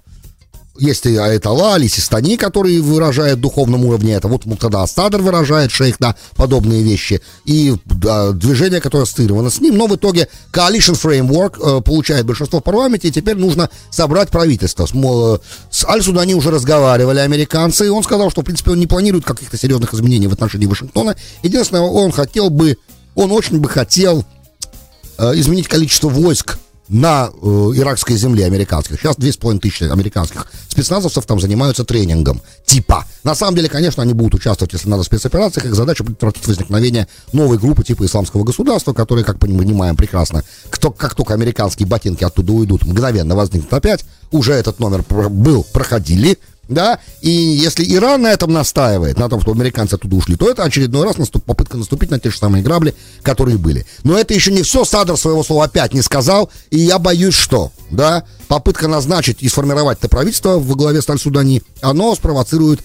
есть 0.78 1.04
и 1.06 1.16
Айтала, 1.16 1.74
Али 1.74 1.88
Систани, 1.88 2.36
который 2.36 2.80
выражает 2.80 3.40
духовном 3.40 3.84
уровне 3.84 4.14
это. 4.14 4.28
Вот 4.28 4.46
Муктада 4.46 4.82
Астадр 4.82 5.20
выражает 5.20 5.70
шейх 5.70 6.00
на 6.00 6.16
подобные 6.34 6.82
вещи. 6.82 7.20
И 7.44 7.76
да, 7.84 8.32
движение, 8.32 8.80
которое 8.80 9.02
ассоциировано 9.02 9.50
с 9.50 9.60
ним. 9.60 9.76
Но 9.76 9.86
в 9.86 9.96
итоге 9.96 10.28
Coalition 10.52 10.94
Framework 10.94 11.78
э, 11.78 11.82
получает 11.82 12.24
большинство 12.24 12.60
в 12.60 12.62
парламенте, 12.62 13.08
и 13.08 13.10
теперь 13.12 13.36
нужно 13.36 13.68
собрать 13.90 14.30
правительство. 14.30 14.86
С, 14.86 14.92
э, 14.94 15.38
с 15.70 15.84
Аль-Судани 15.84 16.34
уже 16.34 16.50
разговаривали 16.50 17.18
американцы, 17.18 17.86
и 17.86 17.90
он 17.90 18.02
сказал, 18.02 18.30
что, 18.30 18.40
в 18.40 18.44
принципе, 18.44 18.70
он 18.70 18.80
не 18.80 18.86
планирует 18.86 19.24
каких-то 19.24 19.58
серьезных 19.58 19.92
изменений 19.92 20.26
в 20.26 20.32
отношении 20.32 20.66
Вашингтона. 20.66 21.16
Единственное, 21.42 21.82
он 21.82 22.12
хотел 22.12 22.48
бы, 22.48 22.78
он 23.14 23.30
очень 23.32 23.58
бы 23.58 23.68
хотел 23.68 24.24
э, 25.18 25.32
изменить 25.34 25.68
количество 25.68 26.08
войск 26.08 26.58
на 26.92 27.30
э, 27.30 27.46
иракской 27.74 28.16
земле 28.16 28.44
американских. 28.44 29.00
Сейчас 29.00 29.16
2,5 29.16 29.60
тысячи 29.60 29.84
американских 29.84 30.46
спецназовцев 30.68 31.24
там 31.24 31.40
занимаются 31.40 31.84
тренингом. 31.84 32.42
Типа. 32.66 33.06
На 33.24 33.34
самом 33.34 33.56
деле, 33.56 33.68
конечно, 33.68 34.02
они 34.02 34.12
будут 34.12 34.34
участвовать, 34.34 34.74
если 34.74 34.90
надо, 34.90 35.02
в 35.02 35.06
спецоперациях. 35.06 35.66
Их 35.66 35.74
задача 35.74 36.04
предотвратить 36.04 36.46
возникновение 36.46 37.08
новой 37.32 37.56
группы 37.56 37.82
типа 37.82 38.04
исламского 38.04 38.44
государства, 38.44 38.92
которые, 38.92 39.24
как 39.24 39.40
мы 39.42 39.56
понимаем 39.56 39.96
прекрасно, 39.96 40.44
кто, 40.68 40.90
как 40.90 41.14
только 41.14 41.32
американские 41.32 41.88
ботинки 41.88 42.24
оттуда 42.24 42.52
уйдут, 42.52 42.84
мгновенно 42.84 43.34
возникнут 43.34 43.72
опять. 43.72 44.04
Уже 44.30 44.52
этот 44.52 44.78
номер 44.78 45.02
был, 45.08 45.64
проходили, 45.72 46.38
да, 46.68 47.00
и 47.20 47.30
если 47.30 47.84
Иран 47.84 48.22
на 48.22 48.32
этом 48.32 48.52
настаивает, 48.52 49.18
на 49.18 49.28
том, 49.28 49.40
что 49.40 49.52
американцы 49.52 49.94
оттуда 49.94 50.16
ушли, 50.16 50.36
то 50.36 50.48
это 50.48 50.62
очередной 50.62 51.04
раз 51.04 51.18
наступ, 51.18 51.44
попытка 51.44 51.76
наступить 51.76 52.10
на 52.10 52.20
те 52.20 52.30
же 52.30 52.38
самые 52.38 52.62
грабли, 52.62 52.94
которые 53.22 53.58
были. 53.58 53.86
Но 54.04 54.18
это 54.18 54.32
еще 54.34 54.52
не 54.52 54.62
все, 54.62 54.84
Садр 54.84 55.16
своего 55.16 55.42
слова 55.42 55.64
опять 55.64 55.92
не 55.92 56.02
сказал, 56.02 56.50
и 56.70 56.78
я 56.78 56.98
боюсь, 56.98 57.34
что, 57.34 57.72
да, 57.90 58.24
попытка 58.48 58.88
назначить 58.88 59.42
и 59.42 59.48
сформировать 59.48 59.98
это 59.98 60.08
правительство 60.08 60.58
во 60.58 60.74
главе 60.74 61.02
Сталь-Судани, 61.02 61.62
оно 61.80 62.14
спровоцирует 62.14 62.80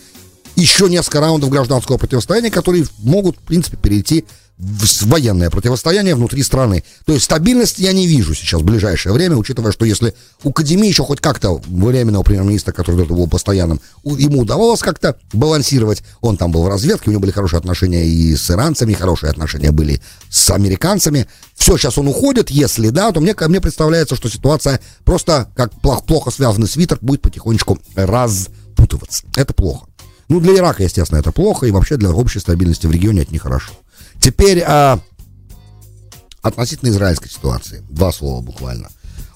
еще 0.55 0.89
несколько 0.89 1.21
раундов 1.21 1.49
гражданского 1.49 1.97
противостояния, 1.97 2.49
которые 2.49 2.85
могут, 2.99 3.37
в 3.37 3.41
принципе, 3.41 3.77
перейти 3.77 4.25
военное 4.57 5.51
противостояние 5.51 6.15
внутри 6.15 6.41
страны. 6.41 6.83
То 7.05 7.13
есть 7.13 7.25
стабильности 7.25 7.81
я 7.81 7.93
не 7.93 8.07
вижу 8.07 8.33
сейчас 8.33 8.61
в 8.61 8.65
ближайшее 8.65 9.13
время, 9.13 9.35
учитывая, 9.35 9.71
что 9.71 9.85
если 9.85 10.15
у 10.43 10.51
Кадеми 10.51 10.87
еще 10.87 11.03
хоть 11.03 11.21
как-то 11.21 11.61
временного 11.67 12.23
премьер-министра, 12.23 12.71
который 12.71 13.05
был 13.05 13.27
постоянным, 13.27 13.79
ему 14.03 14.41
удавалось 14.41 14.81
как-то 14.81 15.15
балансировать, 15.31 16.01
он 16.21 16.37
там 16.37 16.51
был 16.51 16.63
в 16.63 16.69
разведке, 16.69 17.09
у 17.09 17.11
него 17.11 17.21
были 17.21 17.31
хорошие 17.31 17.59
отношения 17.59 18.05
и 18.05 18.35
с 18.35 18.49
иранцами, 18.49 18.93
хорошие 18.93 19.29
отношения 19.29 19.71
были 19.71 20.01
с 20.29 20.49
американцами. 20.49 21.27
Все, 21.55 21.77
сейчас 21.77 21.97
он 21.99 22.07
уходит, 22.07 22.49
если 22.49 22.89
да, 22.89 23.11
то 23.11 23.19
мне, 23.19 23.35
мне 23.39 23.61
представляется, 23.61 24.15
что 24.15 24.27
ситуация 24.27 24.79
просто 25.05 25.49
как 25.55 25.71
плохо, 25.81 26.01
плохо 26.03 26.31
связанный 26.31 26.67
свитер 26.67 26.97
будет 27.01 27.21
потихонечку 27.21 27.77
распутываться. 27.95 29.23
Это 29.35 29.53
плохо. 29.53 29.85
Ну, 30.29 30.41
для 30.41 30.57
Ирака, 30.57 30.83
естественно, 30.83 31.19
это 31.19 31.31
плохо, 31.31 31.67
и 31.67 31.71
вообще 31.71 31.95
для 31.95 32.09
общей 32.09 32.39
стабильности 32.39 32.85
в 32.85 32.91
регионе 32.91 33.21
это 33.21 33.33
нехорошо. 33.33 33.71
Теперь 34.21 34.63
а, 34.65 34.99
относительно 36.41 36.89
израильской 36.89 37.29
ситуации. 37.29 37.83
Два 37.89 38.11
слова 38.11 38.41
буквально. 38.41 38.89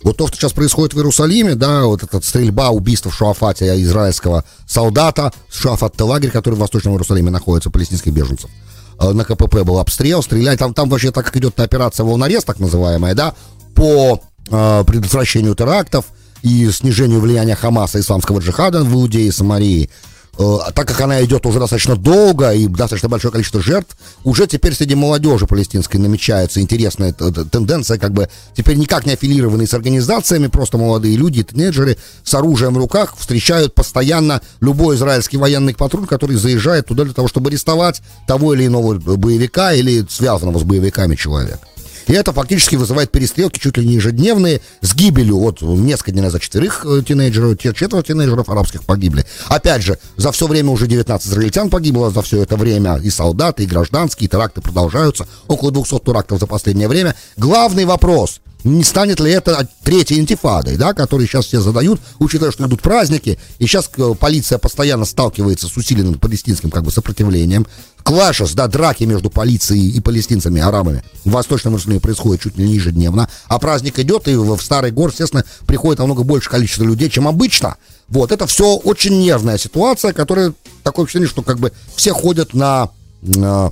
Вот 0.03 0.17
то, 0.17 0.27
что 0.27 0.35
сейчас 0.35 0.53
происходит 0.53 0.93
в 0.93 0.97
Иерусалиме, 0.97 1.55
да, 1.55 1.83
вот 1.83 2.01
эта 2.01 2.19
стрельба, 2.21 2.69
убийство 2.69 3.11
в 3.11 3.15
Шуафате 3.15 3.79
израильского 3.83 4.43
солдата, 4.65 5.31
Шуафат 5.51 5.99
лагерь, 6.01 6.31
который 6.31 6.55
в 6.55 6.59
Восточном 6.59 6.93
Иерусалиме 6.93 7.29
находится, 7.29 7.69
палестинских 7.69 8.11
беженцев. 8.11 8.49
А, 8.97 9.13
на 9.13 9.23
КПП 9.23 9.63
был 9.63 9.79
обстрел, 9.79 10.23
стреляли. 10.23 10.57
Там, 10.57 10.73
там 10.73 10.89
вообще 10.89 11.11
так 11.11 11.25
как 11.25 11.37
идет 11.37 11.59
операция 11.59 12.03
волнорез, 12.03 12.43
так 12.43 12.59
называемая, 12.59 13.13
да, 13.13 13.35
по 13.75 14.21
э, 14.49 14.83
предотвращению 14.85 15.55
терактов 15.55 16.05
и 16.41 16.69
снижению 16.71 17.19
влияния 17.19 17.55
Хамаса, 17.55 17.99
исламского 17.99 18.39
джихада 18.39 18.83
в 18.83 18.93
Иудее 18.93 19.27
и 19.27 19.31
Самарии. 19.31 19.89
Э, 20.37 20.57
так 20.73 20.87
как 20.87 20.99
она 21.01 21.23
идет 21.23 21.45
уже 21.45 21.59
достаточно 21.59 21.95
долго 21.95 22.53
и 22.53 22.67
достаточно 22.67 23.09
большое 23.09 23.31
количество 23.31 23.61
жертв, 23.61 23.95
уже 24.23 24.47
теперь 24.47 24.73
среди 24.73 24.95
молодежи 24.95 25.47
палестинской 25.47 25.99
намечается 25.99 26.61
интересная 26.61 27.13
тенденция, 27.13 27.97
как 27.97 28.13
бы 28.13 28.29
теперь 28.55 28.77
никак 28.77 29.05
не 29.05 29.13
аффилированные 29.13 29.67
с 29.67 29.73
организациями, 29.73 30.47
просто 30.47 30.77
молодые 30.77 31.15
люди, 31.17 31.43
тинейджеры 31.43 31.97
с 32.23 32.33
оружием 32.33 32.73
в 32.73 32.77
руках 32.77 33.15
встречают 33.17 33.75
постоянно 33.75 34.41
любой 34.59 34.95
израильский 34.95 35.37
военный 35.37 35.75
патруль, 35.75 36.07
который 36.07 36.35
заезжает 36.35 36.87
туда 36.87 37.03
для 37.03 37.13
того, 37.13 37.27
чтобы 37.27 37.49
арестовать 37.49 38.01
того 38.27 38.53
или 38.53 38.67
иного 38.67 38.95
боевика 38.95 39.73
или 39.73 40.05
связанного 40.09 40.59
с 40.59 40.63
боевиками 40.63 41.15
человека. 41.15 41.59
И 42.07 42.13
это 42.13 42.33
фактически 42.33 42.75
вызывает 42.75 43.11
перестрелки 43.11 43.59
чуть 43.59 43.77
ли 43.77 43.85
не 43.85 43.95
ежедневные 43.95 44.61
с 44.81 44.93
гибелью. 44.93 45.39
Вот 45.39 45.61
несколько 45.61 46.11
дней 46.11 46.21
назад 46.21 46.41
четверых 46.41 46.85
э, 46.85 47.01
тинейджеров, 47.07 47.57
четверо 47.59 48.03
тинейджеров 48.03 48.49
арабских 48.49 48.83
погибли. 48.83 49.25
Опять 49.47 49.83
же, 49.83 49.97
за 50.17 50.31
все 50.31 50.47
время 50.47 50.71
уже 50.71 50.87
19 50.87 51.27
израильтян 51.27 51.69
погибло 51.69 52.09
за 52.11 52.21
все 52.21 52.41
это 52.41 52.55
время. 52.55 52.97
И 52.97 53.09
солдаты, 53.09 53.63
и 53.63 53.67
гражданские, 53.67 54.27
и 54.27 54.29
теракты 54.29 54.61
продолжаются. 54.61 55.27
Около 55.47 55.71
200 55.71 55.99
терактов 55.99 56.39
за 56.39 56.47
последнее 56.47 56.87
время. 56.87 57.15
Главный 57.37 57.85
вопрос– 57.85 58.41
не 58.63 58.83
станет 58.83 59.19
ли 59.19 59.31
это 59.31 59.67
третьей 59.83 60.19
интифадой, 60.19 60.77
да, 60.77 60.93
которые 60.93 61.27
сейчас 61.27 61.45
все 61.45 61.61
задают, 61.61 61.99
учитывая, 62.19 62.51
что 62.51 62.65
идут 62.65 62.81
праздники, 62.81 63.39
и 63.59 63.65
сейчас 63.65 63.89
э, 63.97 64.13
полиция 64.19 64.57
постоянно 64.57 65.05
сталкивается 65.05 65.67
с 65.67 65.75
усиленным 65.75 66.19
палестинским 66.19 66.69
как 66.69 66.83
бы 66.83 66.91
сопротивлением. 66.91 67.65
Клашес, 68.03 68.53
да, 68.53 68.67
драки 68.67 69.03
между 69.03 69.29
полицией 69.29 69.89
и 69.89 69.99
палестинцами, 69.99 70.61
арабами 70.61 71.03
в 71.23 71.31
Восточном 71.31 71.73
Иерусалиме 71.73 71.99
происходят 71.99 72.41
чуть 72.41 72.57
ли 72.57 72.67
не 72.67 72.75
ежедневно, 72.75 73.29
а 73.47 73.59
праздник 73.59 73.99
идет, 73.99 74.27
и 74.27 74.35
в 74.35 74.61
Старый 74.61 74.91
Гор, 74.91 75.11
естественно, 75.11 75.43
приходит 75.65 75.99
намного 75.99 76.23
больше 76.23 76.49
количество 76.49 76.83
людей, 76.83 77.09
чем 77.09 77.27
обычно. 77.27 77.77
Вот, 78.07 78.31
это 78.31 78.47
все 78.47 78.75
очень 78.75 79.19
нервная 79.19 79.57
ситуация, 79.57 80.13
которая, 80.13 80.53
такое 80.83 81.05
ощущение, 81.05 81.29
что 81.29 81.43
как 81.43 81.59
бы 81.59 81.71
все 81.95 82.13
ходят 82.13 82.53
на, 82.53 82.89
на 83.21 83.71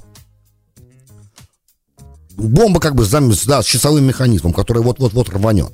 бомба 2.38 2.80
как 2.80 2.96
бы 2.96 3.06
да, 3.06 3.62
с 3.62 3.66
часовым 3.66 4.06
механизмом, 4.06 4.54
который 4.54 4.82
вот-вот-вот 4.82 5.30
рванет. 5.30 5.72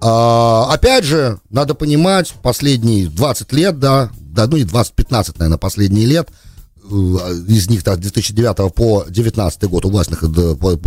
А, 0.00 0.72
опять 0.72 1.04
же, 1.04 1.40
надо 1.50 1.74
понимать, 1.74 2.34
последние 2.42 3.08
20 3.08 3.52
лет, 3.52 3.78
да, 3.78 4.10
да 4.20 4.46
ну 4.46 4.56
и 4.56 4.64
20-15, 4.64 5.34
наверное, 5.38 5.58
последние 5.58 6.06
лет, 6.06 6.28
из 6.90 7.68
них, 7.68 7.80
с 7.80 7.84
2009 7.84 8.74
по 8.74 9.02
2019 9.04 9.64
год 9.64 9.84
у 9.84 9.90
власти, 9.90 10.16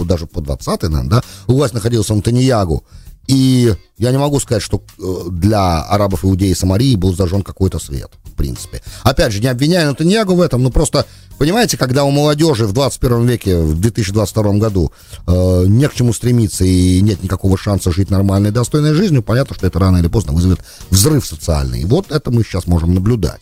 даже 0.05 0.27
по 0.27 0.41
20 0.41 0.83
наверное, 0.83 1.09
да, 1.09 1.23
у 1.47 1.53
власти 1.53 1.75
находился 1.75 2.13
Антониягу, 2.13 2.83
и 3.27 3.75
я 3.99 4.11
не 4.11 4.17
могу 4.17 4.39
сказать, 4.39 4.63
что 4.63 4.81
э, 4.97 5.29
для 5.29 5.83
арабов, 5.83 6.25
иудеи 6.25 6.49
и 6.49 6.55
Самарии 6.55 6.95
был 6.95 7.15
зажжен 7.15 7.43
какой-то 7.43 7.77
свет, 7.77 8.09
в 8.23 8.31
принципе. 8.31 8.81
Опять 9.03 9.33
же, 9.33 9.39
не 9.39 9.47
обвиняю 9.47 9.89
Натаньягу 9.89 10.33
в 10.33 10.41
этом, 10.41 10.63
но 10.63 10.71
просто 10.71 11.05
Понимаете, 11.39 11.77
когда 11.77 12.03
у 12.03 12.11
молодежи 12.11 12.67
в 12.67 12.73
21 12.73 13.25
веке, 13.25 13.57
в 13.59 13.79
2022 13.79 14.53
году, 14.57 14.91
э, 15.25 15.63
не 15.67 15.87
к 15.87 15.93
чему 15.93 16.11
стремиться 16.11 16.65
и 16.65 16.99
нет 16.99 17.23
никакого 17.23 17.57
шанса 17.57 17.93
жить 17.93 18.09
нормальной, 18.09 18.51
достойной 18.51 18.93
жизнью, 18.93 19.23
понятно, 19.23 19.55
что 19.55 19.65
это 19.65 19.79
рано 19.79 19.97
или 19.97 20.07
поздно 20.07 20.33
вызовет 20.33 20.59
взрыв 20.89 21.25
социальный. 21.25 21.83
И 21.83 21.85
вот 21.85 22.11
это 22.11 22.29
мы 22.29 22.43
сейчас 22.43 22.67
можем 22.67 22.93
наблюдать. 22.93 23.39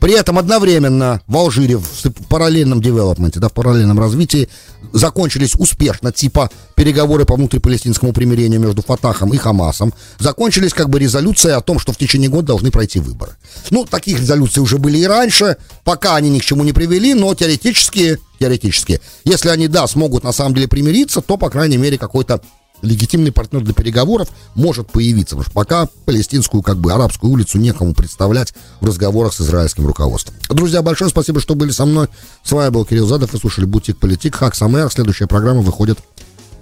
При 0.00 0.14
этом 0.14 0.38
одновременно 0.38 1.20
в 1.26 1.36
Алжире 1.36 1.76
в 1.76 1.84
параллельном 2.28 2.80
девелопменте, 2.80 3.38
да, 3.38 3.48
в 3.48 3.52
параллельном 3.52 4.00
развитии 4.00 4.48
закончились 4.92 5.54
успешно, 5.54 6.10
типа 6.10 6.50
переговоры 6.74 7.26
по 7.26 7.36
внутрипалестинскому 7.36 8.14
примирению 8.14 8.60
между 8.60 8.80
Фатахом 8.80 9.34
и 9.34 9.36
Хамасом, 9.36 9.92
закончились 10.18 10.72
как 10.72 10.88
бы 10.88 10.98
резолюция 10.98 11.58
о 11.58 11.60
том, 11.60 11.78
что 11.78 11.92
в 11.92 11.98
течение 11.98 12.30
года 12.30 12.48
должны 12.48 12.70
пройти 12.70 12.98
выборы. 12.98 13.32
Ну, 13.68 13.84
таких 13.84 14.20
резолюций 14.20 14.62
уже 14.62 14.78
были 14.78 14.96
и 14.98 15.06
раньше, 15.06 15.58
пока 15.84 16.16
они 16.16 16.30
ни 16.30 16.38
к 16.38 16.44
чему 16.44 16.64
не 16.64 16.72
привели, 16.72 17.12
но 17.12 17.34
теоретически, 17.34 18.18
теоретически, 18.38 19.02
если 19.24 19.50
они, 19.50 19.68
да, 19.68 19.86
смогут 19.86 20.24
на 20.24 20.32
самом 20.32 20.54
деле 20.54 20.66
примириться, 20.66 21.20
то, 21.20 21.36
по 21.36 21.50
крайней 21.50 21.76
мере, 21.76 21.98
какой-то 21.98 22.40
легитимный 22.82 23.32
партнер 23.32 23.62
для 23.62 23.74
переговоров 23.74 24.28
может 24.54 24.90
появиться, 24.90 25.36
потому 25.36 25.44
что 25.44 25.52
пока 25.52 25.88
палестинскую, 26.04 26.62
как 26.62 26.78
бы, 26.78 26.92
арабскую 26.92 27.32
улицу 27.32 27.58
некому 27.58 27.94
представлять 27.94 28.54
в 28.80 28.86
разговорах 28.86 29.34
с 29.34 29.40
израильским 29.40 29.86
руководством. 29.86 30.34
Друзья, 30.48 30.82
большое 30.82 31.10
спасибо, 31.10 31.40
что 31.40 31.54
были 31.54 31.70
со 31.70 31.84
мной. 31.84 32.08
С 32.42 32.52
вами 32.52 32.70
был 32.70 32.84
Кирилл 32.84 33.06
Задов, 33.06 33.32
вы 33.32 33.38
слушали 33.38 33.64
Бутик 33.64 33.98
Политик, 33.98 34.36
Хак 34.36 34.54
Самэр. 34.54 34.90
Следующая 34.90 35.26
программа 35.26 35.60
выходит 35.60 35.98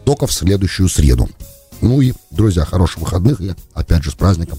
только 0.05 0.27
в 0.27 0.33
следующую 0.33 0.89
среду. 0.89 1.29
Ну 1.81 2.01
и, 2.01 2.13
друзья, 2.31 2.65
хороших 2.65 2.99
выходных 2.99 3.41
и, 3.41 3.55
опять 3.75 4.03
же, 4.03 4.11
с 4.11 4.15
праздником. 4.15 4.59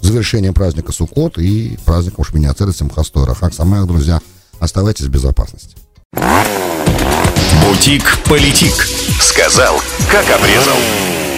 Завершением 0.00 0.54
праздника 0.54 0.92
Суккот 0.92 1.38
и 1.38 1.78
праздником 1.84 2.24
Шминиацера 2.24 2.72
Симхастора. 2.72 3.34
Хак 3.34 3.54
Самэр, 3.54 3.86
друзья, 3.86 4.20
оставайтесь 4.58 5.06
в 5.06 5.10
безопасности. 5.10 5.76
Бутик 7.62 8.18
Политик. 8.24 8.74
Сказал, 9.20 9.80
как 10.10 10.28
обрезал. 10.30 11.31